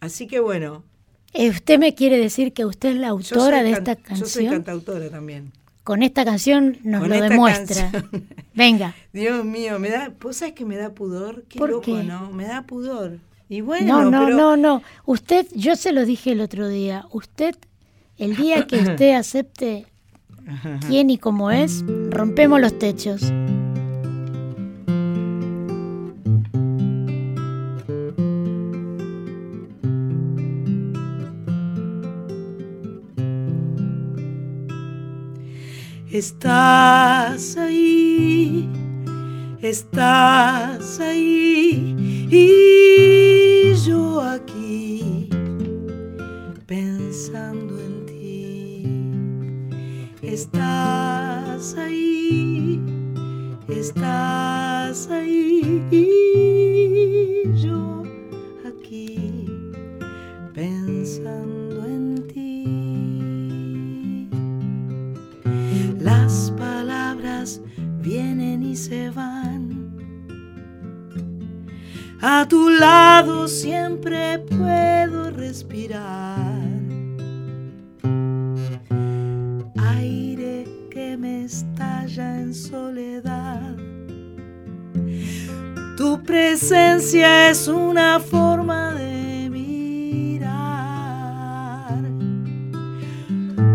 [0.00, 0.84] Así que bueno.
[1.32, 4.52] Eh, ¿Usted me quiere decir que usted es la autora de esta Yo soy canción?
[4.52, 5.52] cantautora también.
[5.82, 7.90] Con esta canción nos Con lo demuestra.
[7.90, 8.28] canción.
[8.54, 8.94] Venga.
[9.12, 11.42] Dios mío, me da, ¿vos sabés que me da pudor?
[11.48, 12.04] Qué ¿Por loco, qué?
[12.04, 12.30] ¿no?
[12.30, 13.18] Me da pudor.
[13.48, 14.82] Y bueno, no, no, pero no, no.
[15.06, 17.04] Usted, yo se lo dije el otro día.
[17.10, 17.56] Usted,
[18.18, 19.86] el día que usted acepte
[20.88, 23.32] quién y cómo es, rompemos los techos.
[36.10, 38.68] Estás ahí,
[39.60, 41.96] estás ahí
[42.30, 45.28] y yo aquí
[46.68, 47.93] pensando en.
[50.34, 52.82] Estás ahí,
[53.68, 58.02] estás ahí y yo
[58.66, 59.46] aquí
[60.52, 62.66] pensando en ti.
[66.00, 67.60] Las palabras
[68.02, 69.94] vienen y se van.
[72.20, 76.53] A tu lado siempre puedo respirar.
[81.44, 83.76] Estalla en soledad.
[85.96, 90.52] Tu presencia es una forma de mirar.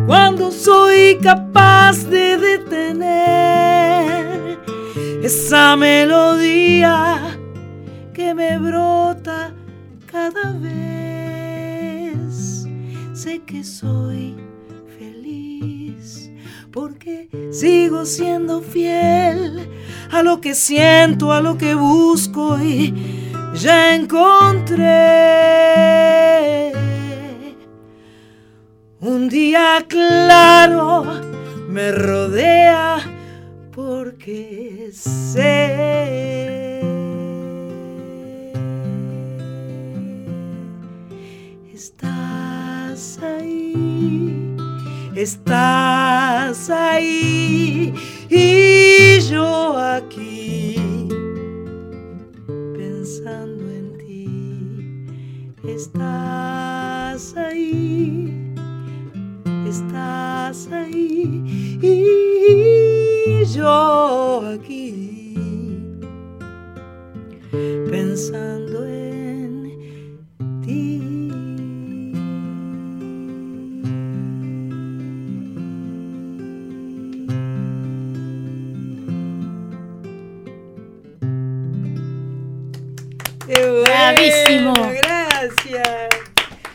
[0.07, 2.89] Cuando soy capaz de detener
[5.23, 7.37] esa melodía
[8.13, 9.53] que me brota
[10.11, 11.07] cada vez,
[13.13, 14.48] sé que soy
[16.71, 19.67] porque sigo siendo fiel
[20.11, 22.93] a lo que siento, a lo que busco y
[23.55, 24.85] ya encontré.
[29.01, 31.05] Un día claro
[31.69, 32.97] me rodea
[33.73, 36.79] porque sé.
[41.73, 43.58] Estás ahí,
[45.21, 47.93] estás ahí
[48.29, 50.75] y yo aquí
[52.73, 55.07] pensando en ti.
[55.67, 58.53] Estás ahí,
[59.67, 65.99] estás ahí y yo aquí
[67.91, 69.08] pensando en
[83.55, 84.73] bueno, Bravísimo.
[84.73, 86.09] Gracias.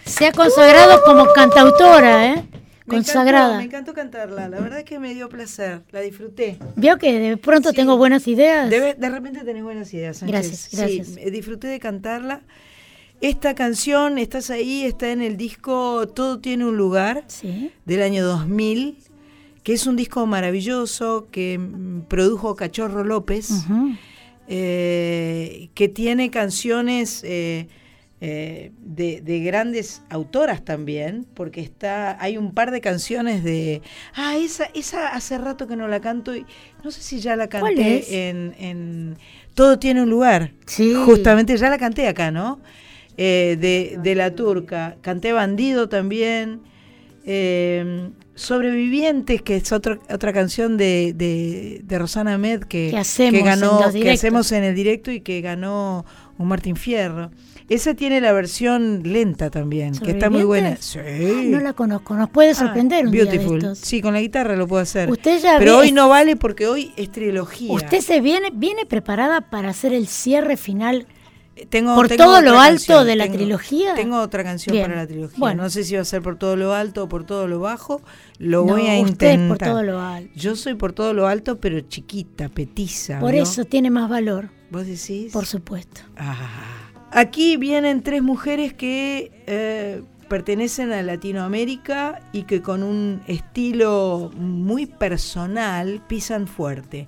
[0.05, 2.44] Se ha consagrado como cantautora, ¿eh?
[2.86, 3.46] Me Consagrada.
[3.55, 4.48] encantó, me encantó cantarla.
[4.48, 5.80] La verdad es que me dio placer.
[5.90, 6.59] La disfruté.
[6.76, 8.68] ¿Vio que de pronto tengo buenas ideas?
[8.68, 10.32] De, de repente tenés buenas ideas, Sánchez.
[10.32, 11.09] Gracias, Sí, gracias.
[11.16, 12.42] me- disfruté de cantarla.
[13.22, 17.24] Esta canción, estás ahí, está en el disco Todo tiene un lugar
[17.86, 18.98] del año 2000,
[19.62, 23.48] que es un disco maravilloso que mm, produjo Cachorro López,
[24.48, 27.68] eh, que tiene canciones eh,
[28.20, 33.82] eh, de, de grandes autoras también, porque está hay un par de canciones de...
[34.14, 36.46] Ah, esa, esa hace rato que no la canto y
[36.82, 39.16] no sé si ya la ¿Cuál canté en, en
[39.54, 40.52] Todo tiene un lugar.
[40.66, 40.94] Sí.
[40.94, 42.60] Justamente, ya la canté acá, ¿no?
[43.16, 44.96] De, de la turca.
[45.00, 46.60] Canté Bandido también.
[47.26, 53.43] Eh, Sobrevivientes, que es otro- otra canción de, de, de Rosana Med que, Que hacemos
[53.44, 56.05] ganó, que hacemos en el directo y que ganó
[56.39, 57.31] un Martín Fierro.
[57.69, 60.77] Esa tiene la versión lenta también, que está muy buena.
[61.47, 63.56] No la conozco, nos puede sorprender un día de Beautiful.
[63.59, 63.78] estos.
[63.78, 65.11] Sí, con la guitarra lo puedo hacer.
[65.11, 67.73] Usted ya Pero hoy no vale porque hoy es trilogía.
[67.73, 71.06] Usted se viene, viene preparada para hacer el cierre final
[71.70, 73.94] Tengo, ¿Por tengo todo lo alto de la tengo- trilogía?
[73.94, 74.86] Tengo otra canción Bien.
[74.86, 75.39] para la trilogía.
[75.39, 75.62] Bueno.
[75.62, 78.02] No sé si va a ser por todo lo alto o por todo lo bajo.
[78.39, 79.48] Lo No, voy a usted es intentar.
[79.48, 80.31] por todo lo alto.
[80.35, 83.20] Yo soy por todo lo alto, pero chiquita, petiza.
[83.20, 84.51] Por eso tiene más valor.
[84.70, 85.32] ¿Vos decís?
[85.32, 86.01] Por supuesto.
[86.16, 86.90] Ah.
[87.12, 90.02] Aquí vienen tres mujeres que eh,
[90.35, 97.06] pertenecen a Latinoamérica y que con un estilo muy personal pisan fuerte.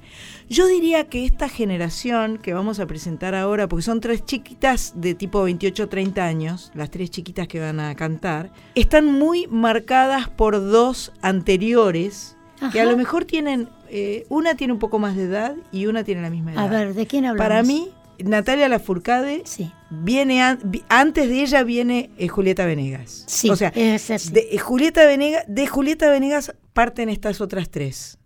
[0.48, 5.16] Yo diría que esta generación que vamos a presentar ahora, porque son tres chiquitas de
[5.16, 11.10] tipo 28-30 años, las tres chiquitas que van a cantar, están muy marcadas por dos
[11.20, 12.36] anteriores
[12.72, 16.04] que a lo mejor tienen, eh, una tiene un poco más de edad y una
[16.04, 16.64] tiene la misma edad.
[16.64, 17.48] A ver, ¿de quién hablamos?
[17.48, 17.90] Para mí,
[18.24, 19.42] Natalia Lafourcade
[19.90, 23.24] viene an- vi- antes de ella viene eh, Julieta Venegas.
[23.26, 24.30] Sí, o sea, es así.
[24.32, 28.18] de eh, Julieta Venegas, de Julieta Venegas parten estas otras tres.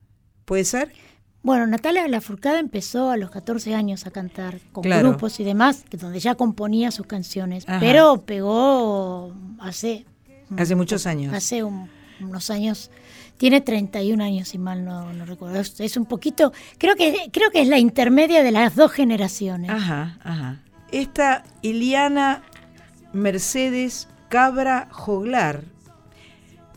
[0.45, 0.93] ¿Puede ser?
[1.43, 5.09] Bueno, Natalia Lafourcade empezó a los 14 años a cantar con Claro.
[5.11, 7.81] grupos y demás, que donde ya componía sus canciones, Ajá.
[7.81, 10.05] pero pegó hace
[10.57, 11.33] Hace muchos años.
[11.33, 11.89] hace un-
[12.21, 12.91] unos años.
[13.41, 15.59] Tiene 31 años, si mal no, no recuerdo.
[15.59, 19.71] Es, es un poquito, creo que creo que es la intermedia de las dos generaciones.
[19.71, 20.61] Ajá, ajá.
[20.93, 22.43] Esta Iliana
[23.15, 25.62] Mercedes Cabra Joglar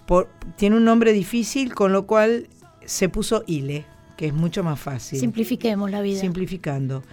[0.05, 2.47] por- tiene un nombre difícil, con lo cual
[2.85, 3.85] se puso Ile,
[4.15, 5.19] que es mucho más fácil.
[5.19, 6.21] Simplifiquemos la vida.
[6.21, 7.03] Simplificando.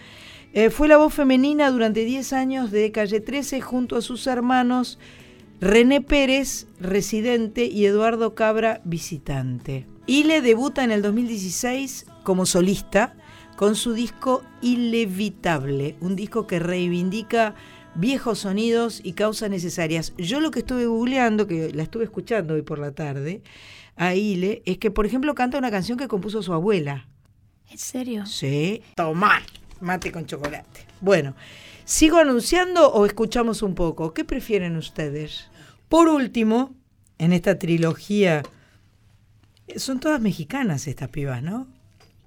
[0.52, 5.00] Eh, fue la voz femenina durante 10 años de Calle 13 junto a sus hermanos
[5.60, 9.86] René Pérez, residente, y Eduardo Cabra, visitante.
[10.06, 13.14] Ile debuta en el 2016 como solista
[13.56, 17.54] con su disco Ilevitable, un disco que reivindica
[17.94, 20.14] viejos sonidos y causas necesarias.
[20.16, 23.42] Yo lo que estuve googleando, que la estuve escuchando hoy por la tarde,
[23.96, 27.06] a Ile, es que, por ejemplo, canta una canción que compuso su abuela.
[27.70, 28.24] ¿En serio?
[28.24, 29.42] Sí, tomar
[29.80, 30.86] mate con chocolate.
[31.00, 31.34] Bueno,
[31.90, 34.14] ¿sigo anunciando o escuchamos un poco?
[34.14, 35.48] ¿Qué prefieren ustedes?
[35.88, 36.72] Por último,
[37.18, 38.42] en esta trilogía,
[39.74, 41.66] son todas mexicanas estas pibas, ¿no?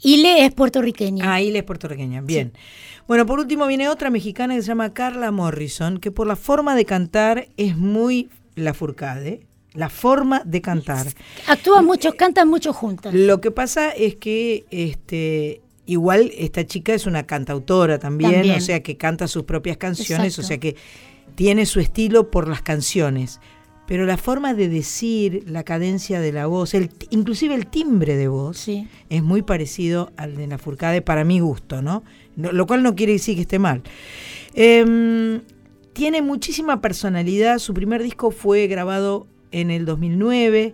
[0.02, 1.34] Ile es puertorriqueña.
[1.34, 2.52] Ah, Ile es puertorriqueña, bien.
[3.08, 6.76] Bueno, por último viene otra mexicana que se llama Carla Morrison, que por la forma
[6.76, 9.48] de cantar es muy la furcade.
[9.74, 11.08] La forma de cantar.
[11.48, 13.14] Actúan muchos, cantan mucho juntas.
[13.14, 18.56] Lo que pasa es que este igual esta chica es una cantautora también, También.
[18.58, 20.42] o sea que canta sus propias canciones, Exacto.
[20.42, 20.76] o sea que
[21.36, 23.40] tiene su estilo por las canciones.
[23.86, 28.30] Pero la forma de decir, la cadencia de la voz, el, inclusive el timbre de
[28.30, 32.02] voz, es muy parecido al de la Furcade para mi gusto, ¿no?
[32.38, 33.84] No- Lo cual no quiere decir que esté mal.
[34.54, 35.42] Em,
[35.92, 37.60] tiene muchísima personalidad.
[37.60, 40.74] Su primer disco fue grabado en el 2009.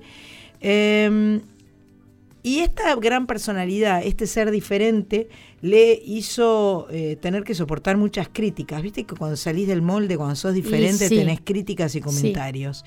[0.62, 1.42] Em,
[2.42, 5.28] y esta gran personalidad, este ser diferente,
[5.62, 8.82] le hizo eh, tener que soportar muchas críticas.
[8.82, 11.16] Viste que cuando salís del molde, cuando sos diferente, sí.
[11.18, 12.02] tenés críticas y Sí.
[12.04, 12.86] comentarios.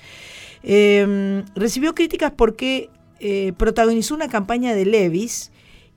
[0.63, 2.89] Eh, recibió críticas porque
[3.19, 5.51] eh, protagonizó una campaña de Levis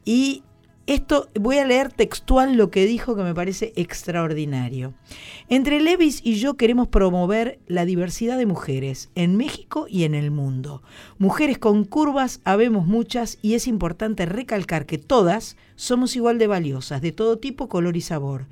[0.04, 0.42] y
[0.86, 4.94] esto voy a leer textual lo que dijo que me parece extraordinario.
[5.48, 10.30] Entre Levis y yo queremos promover la diversidad de mujeres en México y en el
[10.30, 10.82] mundo.
[11.18, 17.02] Mujeres con curvas habemos muchas y es importante recalcar que todas somos igual de valiosas,
[17.02, 18.46] de todo tipo, color y sabor.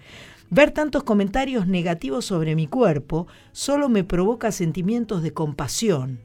[0.51, 6.21] Ver tantos comentarios negativos sobre mi cuerpo solo me provoca sentimientos de compasión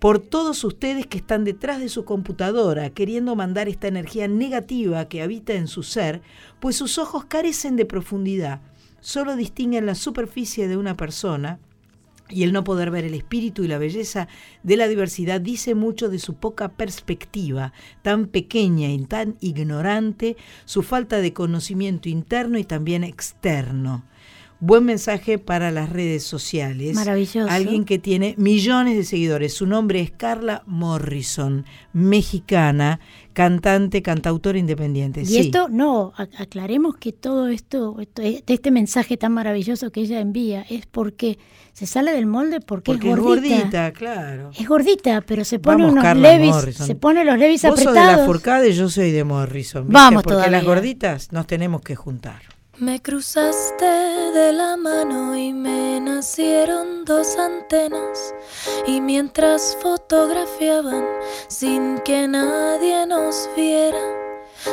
[0.00, 5.22] por todos ustedes que están detrás de su computadora queriendo mandar esta energía negativa que
[5.22, 6.22] habita en su ser,
[6.58, 8.62] pues sus ojos carecen de profundidad,
[9.00, 11.60] solo distinguen la superficie de una persona
[12.30, 14.26] y el no poder ver el espíritu y la belleza
[14.62, 20.82] de la diversidad dice mucho de su poca perspectiva, tan pequeña y tan ignorante, su
[20.82, 24.04] falta de conocimiento interno y también externo.
[24.62, 26.94] Buen mensaje para las redes sociales.
[26.94, 27.48] Maravilloso.
[27.50, 29.54] Alguien que tiene millones de seguidores.
[29.54, 31.64] Su nombre es Carla Morrison,
[31.94, 33.00] mexicana,
[33.32, 35.22] cantante, cantautora independiente.
[35.22, 35.38] Y Sí.
[35.38, 40.84] esto, no, aclaremos que todo esto, esto- este mensaje tan maravilloso que ella envía es
[40.84, 41.38] porque
[41.72, 43.56] se sale del molde porque, Porque es es gordita.
[43.56, 44.50] gordita, claro.
[44.58, 46.86] Es gordita, pero se pone Vamos, unos Carla levis, Morrison.
[46.86, 48.18] se pone los levis Vos sos de apretados.
[48.20, 49.84] la Furcade, yo soy de Morrison.
[49.84, 49.92] ¿viste?
[49.94, 50.58] Vamos Porque todavía.
[50.58, 52.42] las gorditas nos tenemos que juntar.
[52.80, 58.34] Me cruzaste de la mano y me nacieron dos antenas
[58.86, 61.04] y mientras fotografiaban
[61.46, 64.00] sin que nadie nos viera,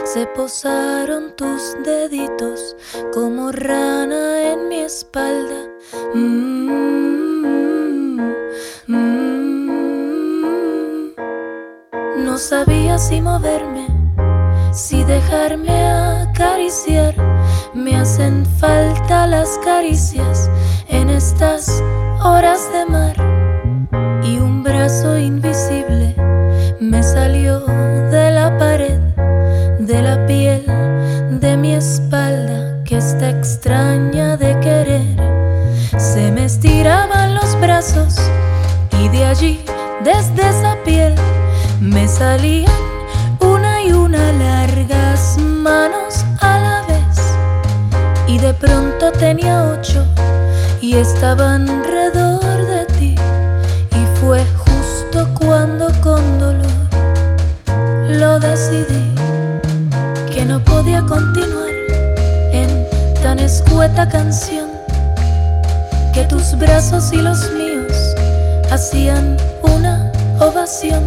[0.05, 2.77] se posaron tus deditos
[3.13, 5.67] como rana en mi espalda.
[6.13, 6.61] Mm,
[8.88, 9.27] mm.
[12.19, 13.97] No sabía si moverme,
[14.78, 15.72] si dejarme
[16.22, 17.16] acariciar.
[17.74, 20.49] Me hacen falta las caricias
[20.88, 21.84] en estas
[22.24, 23.16] horas de mar
[24.24, 26.16] y un brazo invisible
[26.80, 27.62] me salió
[28.12, 28.99] de la pared,
[29.80, 30.64] de la piel,
[31.40, 35.18] de mi espalda que está extraña de querer.
[35.98, 38.16] Se me estiraban los brazos
[39.02, 39.60] y de allí,
[40.04, 41.16] desde esa piel,
[41.82, 42.97] me salían
[43.88, 47.18] y una largas manos a la vez.
[48.27, 50.05] Y de pronto tenía ocho
[50.81, 53.15] y estaban alrededor de ti.
[53.91, 56.68] Y fue justo cuando con dolor
[58.09, 59.14] lo decidí
[60.34, 61.76] que no podía continuar
[62.51, 62.88] en
[63.22, 64.69] tan escueta canción
[66.14, 68.15] que tus brazos y los míos
[68.72, 71.03] hacían una ovación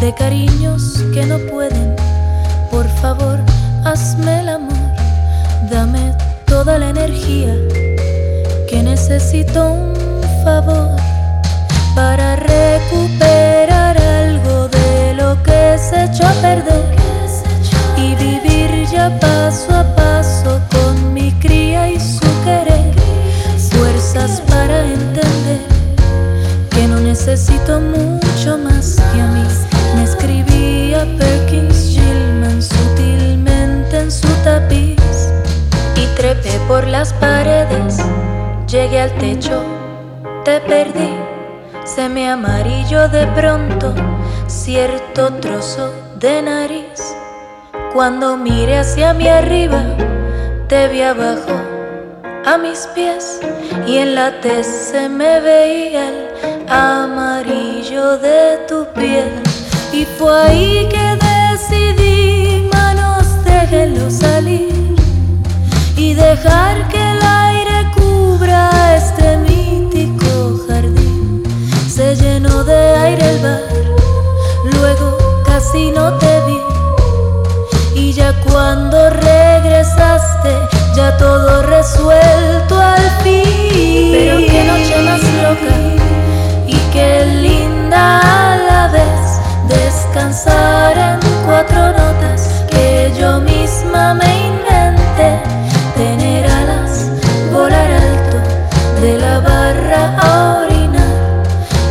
[0.00, 1.96] de cariños que no pueden.
[2.70, 3.38] Por favor,
[3.84, 4.92] hazme el amor,
[5.70, 6.14] dame
[6.46, 7.54] toda la energía
[8.68, 9.94] que necesito un
[10.44, 10.90] favor
[11.96, 16.84] para recuperar algo de lo que se echó a perder
[17.96, 22.94] y vivir ya paso a paso con mi cría y su querer.
[23.70, 25.60] Fuerzas para entender
[26.70, 29.67] que no necesito mucho más que a mí.
[31.18, 35.32] Perkins Gilman sutilmente en su tapiz
[35.96, 37.98] y trepé por las paredes.
[38.66, 39.62] Llegué al techo,
[40.44, 41.14] te perdí.
[41.84, 43.94] Se me amarillo de pronto
[44.46, 47.14] cierto trozo de nariz.
[47.94, 49.82] Cuando miré hacia mi arriba,
[50.68, 51.56] te vi abajo
[52.44, 53.40] a mis pies
[53.86, 59.57] y en la tez se me veía el amarillo de tu piel.
[59.92, 64.94] Y fue ahí que decidí, manos, déjenlo salir
[65.96, 71.42] y dejar que el aire cubra este mítico jardín.
[71.88, 73.62] Se llenó de aire el bar,
[74.74, 76.58] luego casi no te vi.
[78.00, 80.50] Y ya cuando regresaste,
[80.94, 84.12] ya todo resuelto al fin.
[84.12, 85.74] Pero qué noche más loca
[86.66, 89.27] y qué linda a la vez
[89.68, 95.42] descansar en cuatro notas que yo misma me inventé.
[95.96, 97.10] Tener alas,
[97.52, 98.38] volar alto
[99.00, 101.44] de la barra a orinar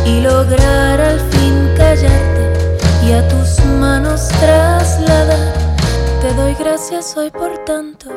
[0.04, 5.52] y lograr al fin callarte y a tus manos trasladar.
[6.20, 8.10] Te doy gracias hoy por tanto,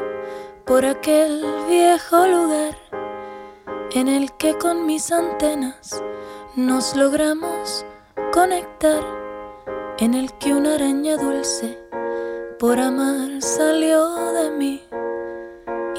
[0.65, 2.75] por aquel viejo lugar
[3.93, 6.01] en el que con mis antenas
[6.55, 7.85] nos logramos
[8.31, 9.03] conectar,
[10.02, 11.78] en el que una araña dulce
[12.57, 14.84] por amar salió de mí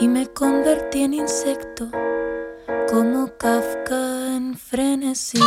[0.00, 1.88] y me convertí en insecto
[2.90, 5.38] como Kafka en frenesí.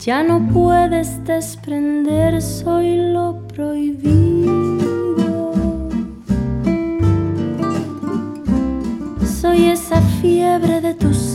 [0.00, 4.50] ya no puedes desprender, soy lo prohibido.
[9.40, 11.29] Soy esa fiebre de tus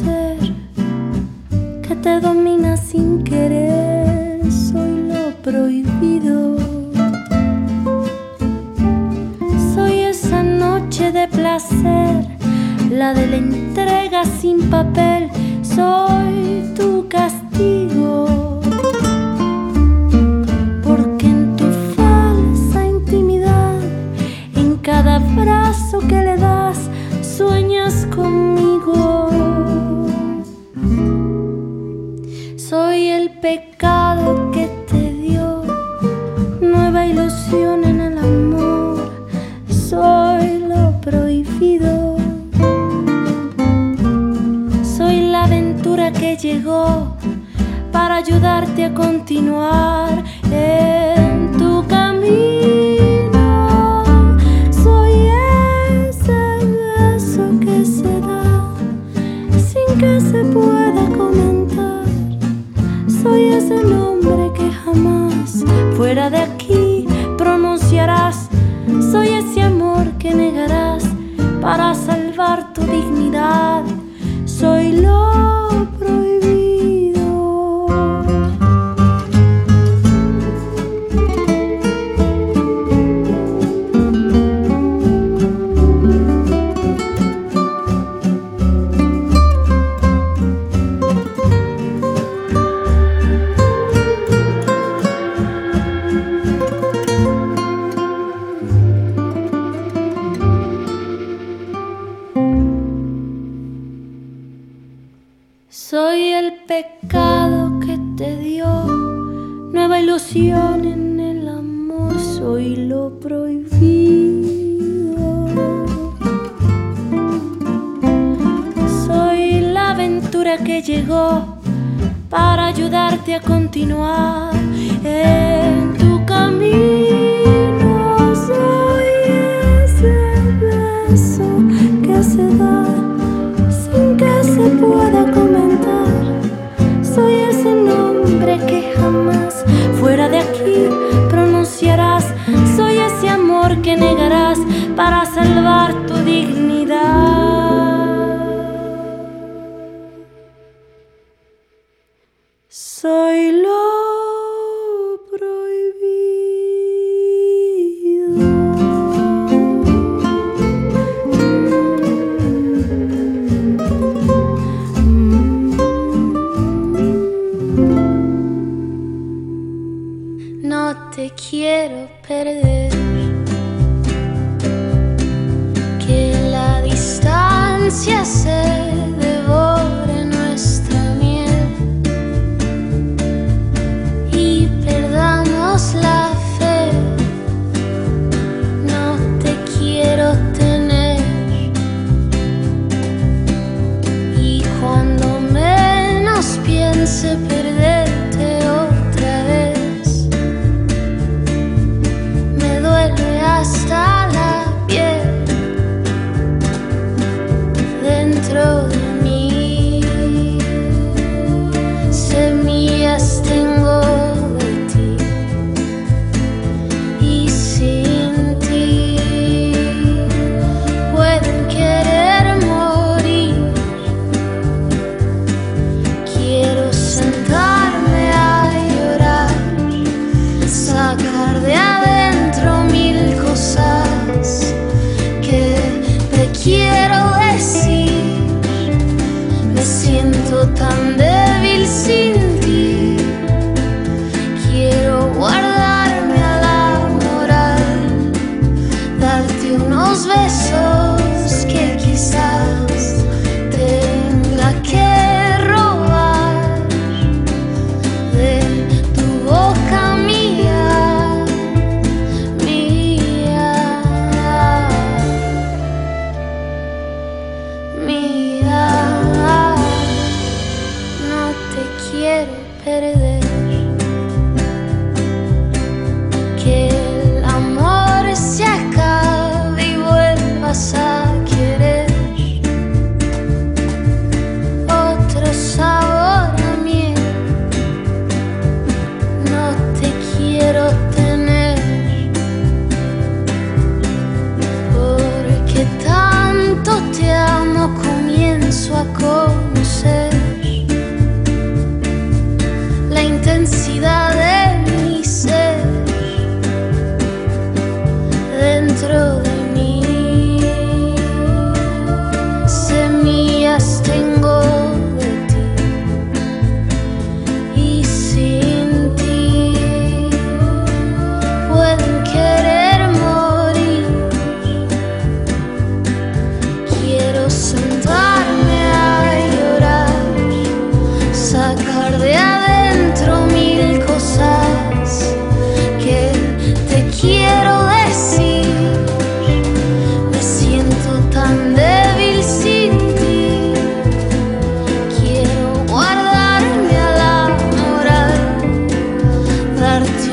[144.95, 146.54] para salvar tu dignidad.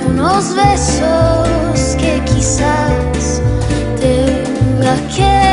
[0.06, 3.42] unos besos que quizás
[4.00, 5.51] tenga que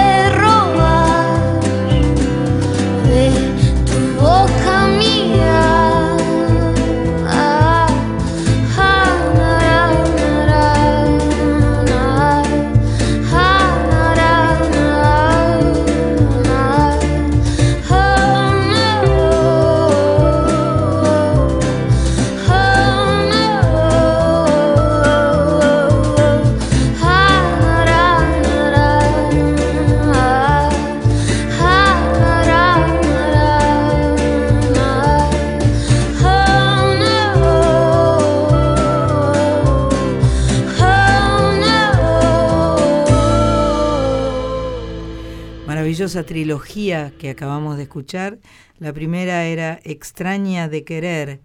[46.23, 48.39] trilogía que acabamos de escuchar.
[48.77, 51.41] La primera era Extraña de Querer,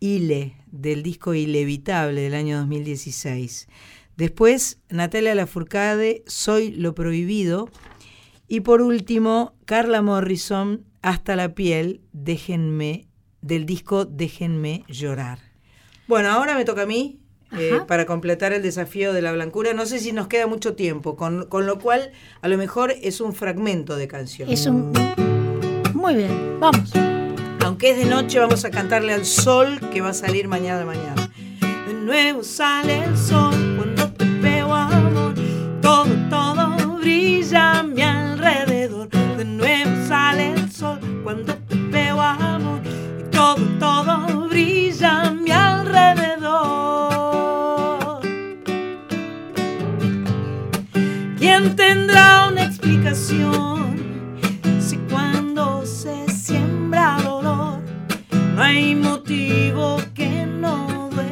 [0.00, 3.68] Ile, del disco Ilevitable del año 2016.
[4.16, 7.68] Después, Natalia Lafourcade, Soy lo Prohibido.
[8.48, 13.06] Y por último, Carla Morrison, Hasta la piel, Déjenme,
[13.40, 15.38] del disco Déjenme llorar.
[16.06, 17.20] Bueno, ahora me toca a mí
[17.52, 19.72] eh, para completar el desafío de la blancura.
[19.72, 22.12] No sé si nos queda mucho tiempo, con, con lo cual
[22.42, 24.50] a lo mejor es un fragmento de canción.
[24.50, 24.92] Es un.
[25.94, 26.92] Muy bien, vamos.
[27.64, 30.84] Aunque es de noche, vamos a cantarle al sol que va a salir mañana de
[30.84, 31.30] mañana.
[31.86, 35.34] De nuevo sale el sol cuando te veo, amor.
[35.82, 39.08] Todo, todo brilla a mi alrededor.
[39.36, 42.80] De nuevo sale el sol cuando te veo, amor.
[43.20, 45.37] Y todo, todo brilla a mi
[51.60, 53.96] ¿Quién tendrá una explicación?
[54.78, 57.80] Si cuando se siembra dolor,
[58.54, 61.26] no hay motivo que no duela.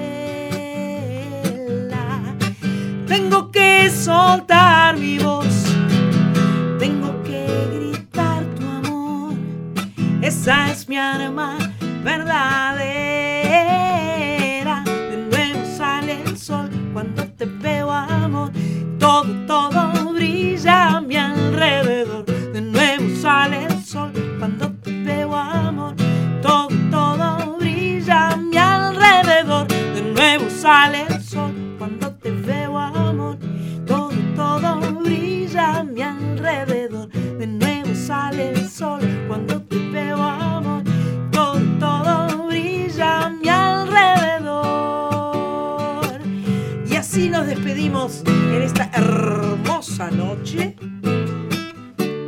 [3.06, 5.64] Tengo que soltar mi voz,
[6.80, 9.34] tengo que gritar tu amor.
[10.22, 11.56] Esa es mi arma
[12.02, 13.15] verdadera.
[19.06, 22.24] Todo, todo brilla a mi alrededor.
[22.26, 25.94] De nuevo sale el sol cuando te veo, amor.
[26.42, 29.68] Todo, todo brilla a mi alrededor.
[29.68, 33.38] De nuevo sale el sol cuando te veo, amor.
[33.86, 37.08] Todo, todo brilla a mi alrededor.
[37.10, 39.65] De nuevo sale el sol cuando te
[47.46, 50.74] nos despedimos en esta hermosa noche.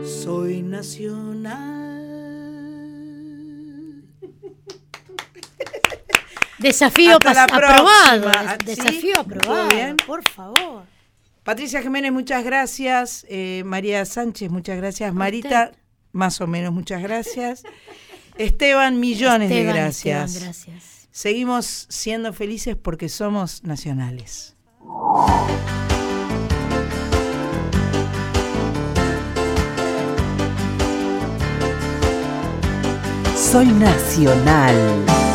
[0.05, 1.65] Soy nacional.
[6.59, 8.31] Desafío pas- aprobado.
[8.33, 8.65] ¿Sí?
[8.65, 9.69] Desafío ¿Todo aprobado.
[9.69, 9.97] bien?
[10.07, 10.85] Por favor.
[11.43, 13.27] Patricia Jiménez, muchas gracias.
[13.29, 15.13] Eh, María Sánchez, muchas gracias.
[15.15, 15.73] Marita,
[16.13, 17.63] más o menos, muchas gracias.
[18.37, 20.31] Esteban, millones de Esteban, gracias.
[20.35, 21.09] Esteban, gracias.
[21.11, 24.55] Seguimos siendo felices porque somos nacionales.
[33.51, 35.28] Soy nacional.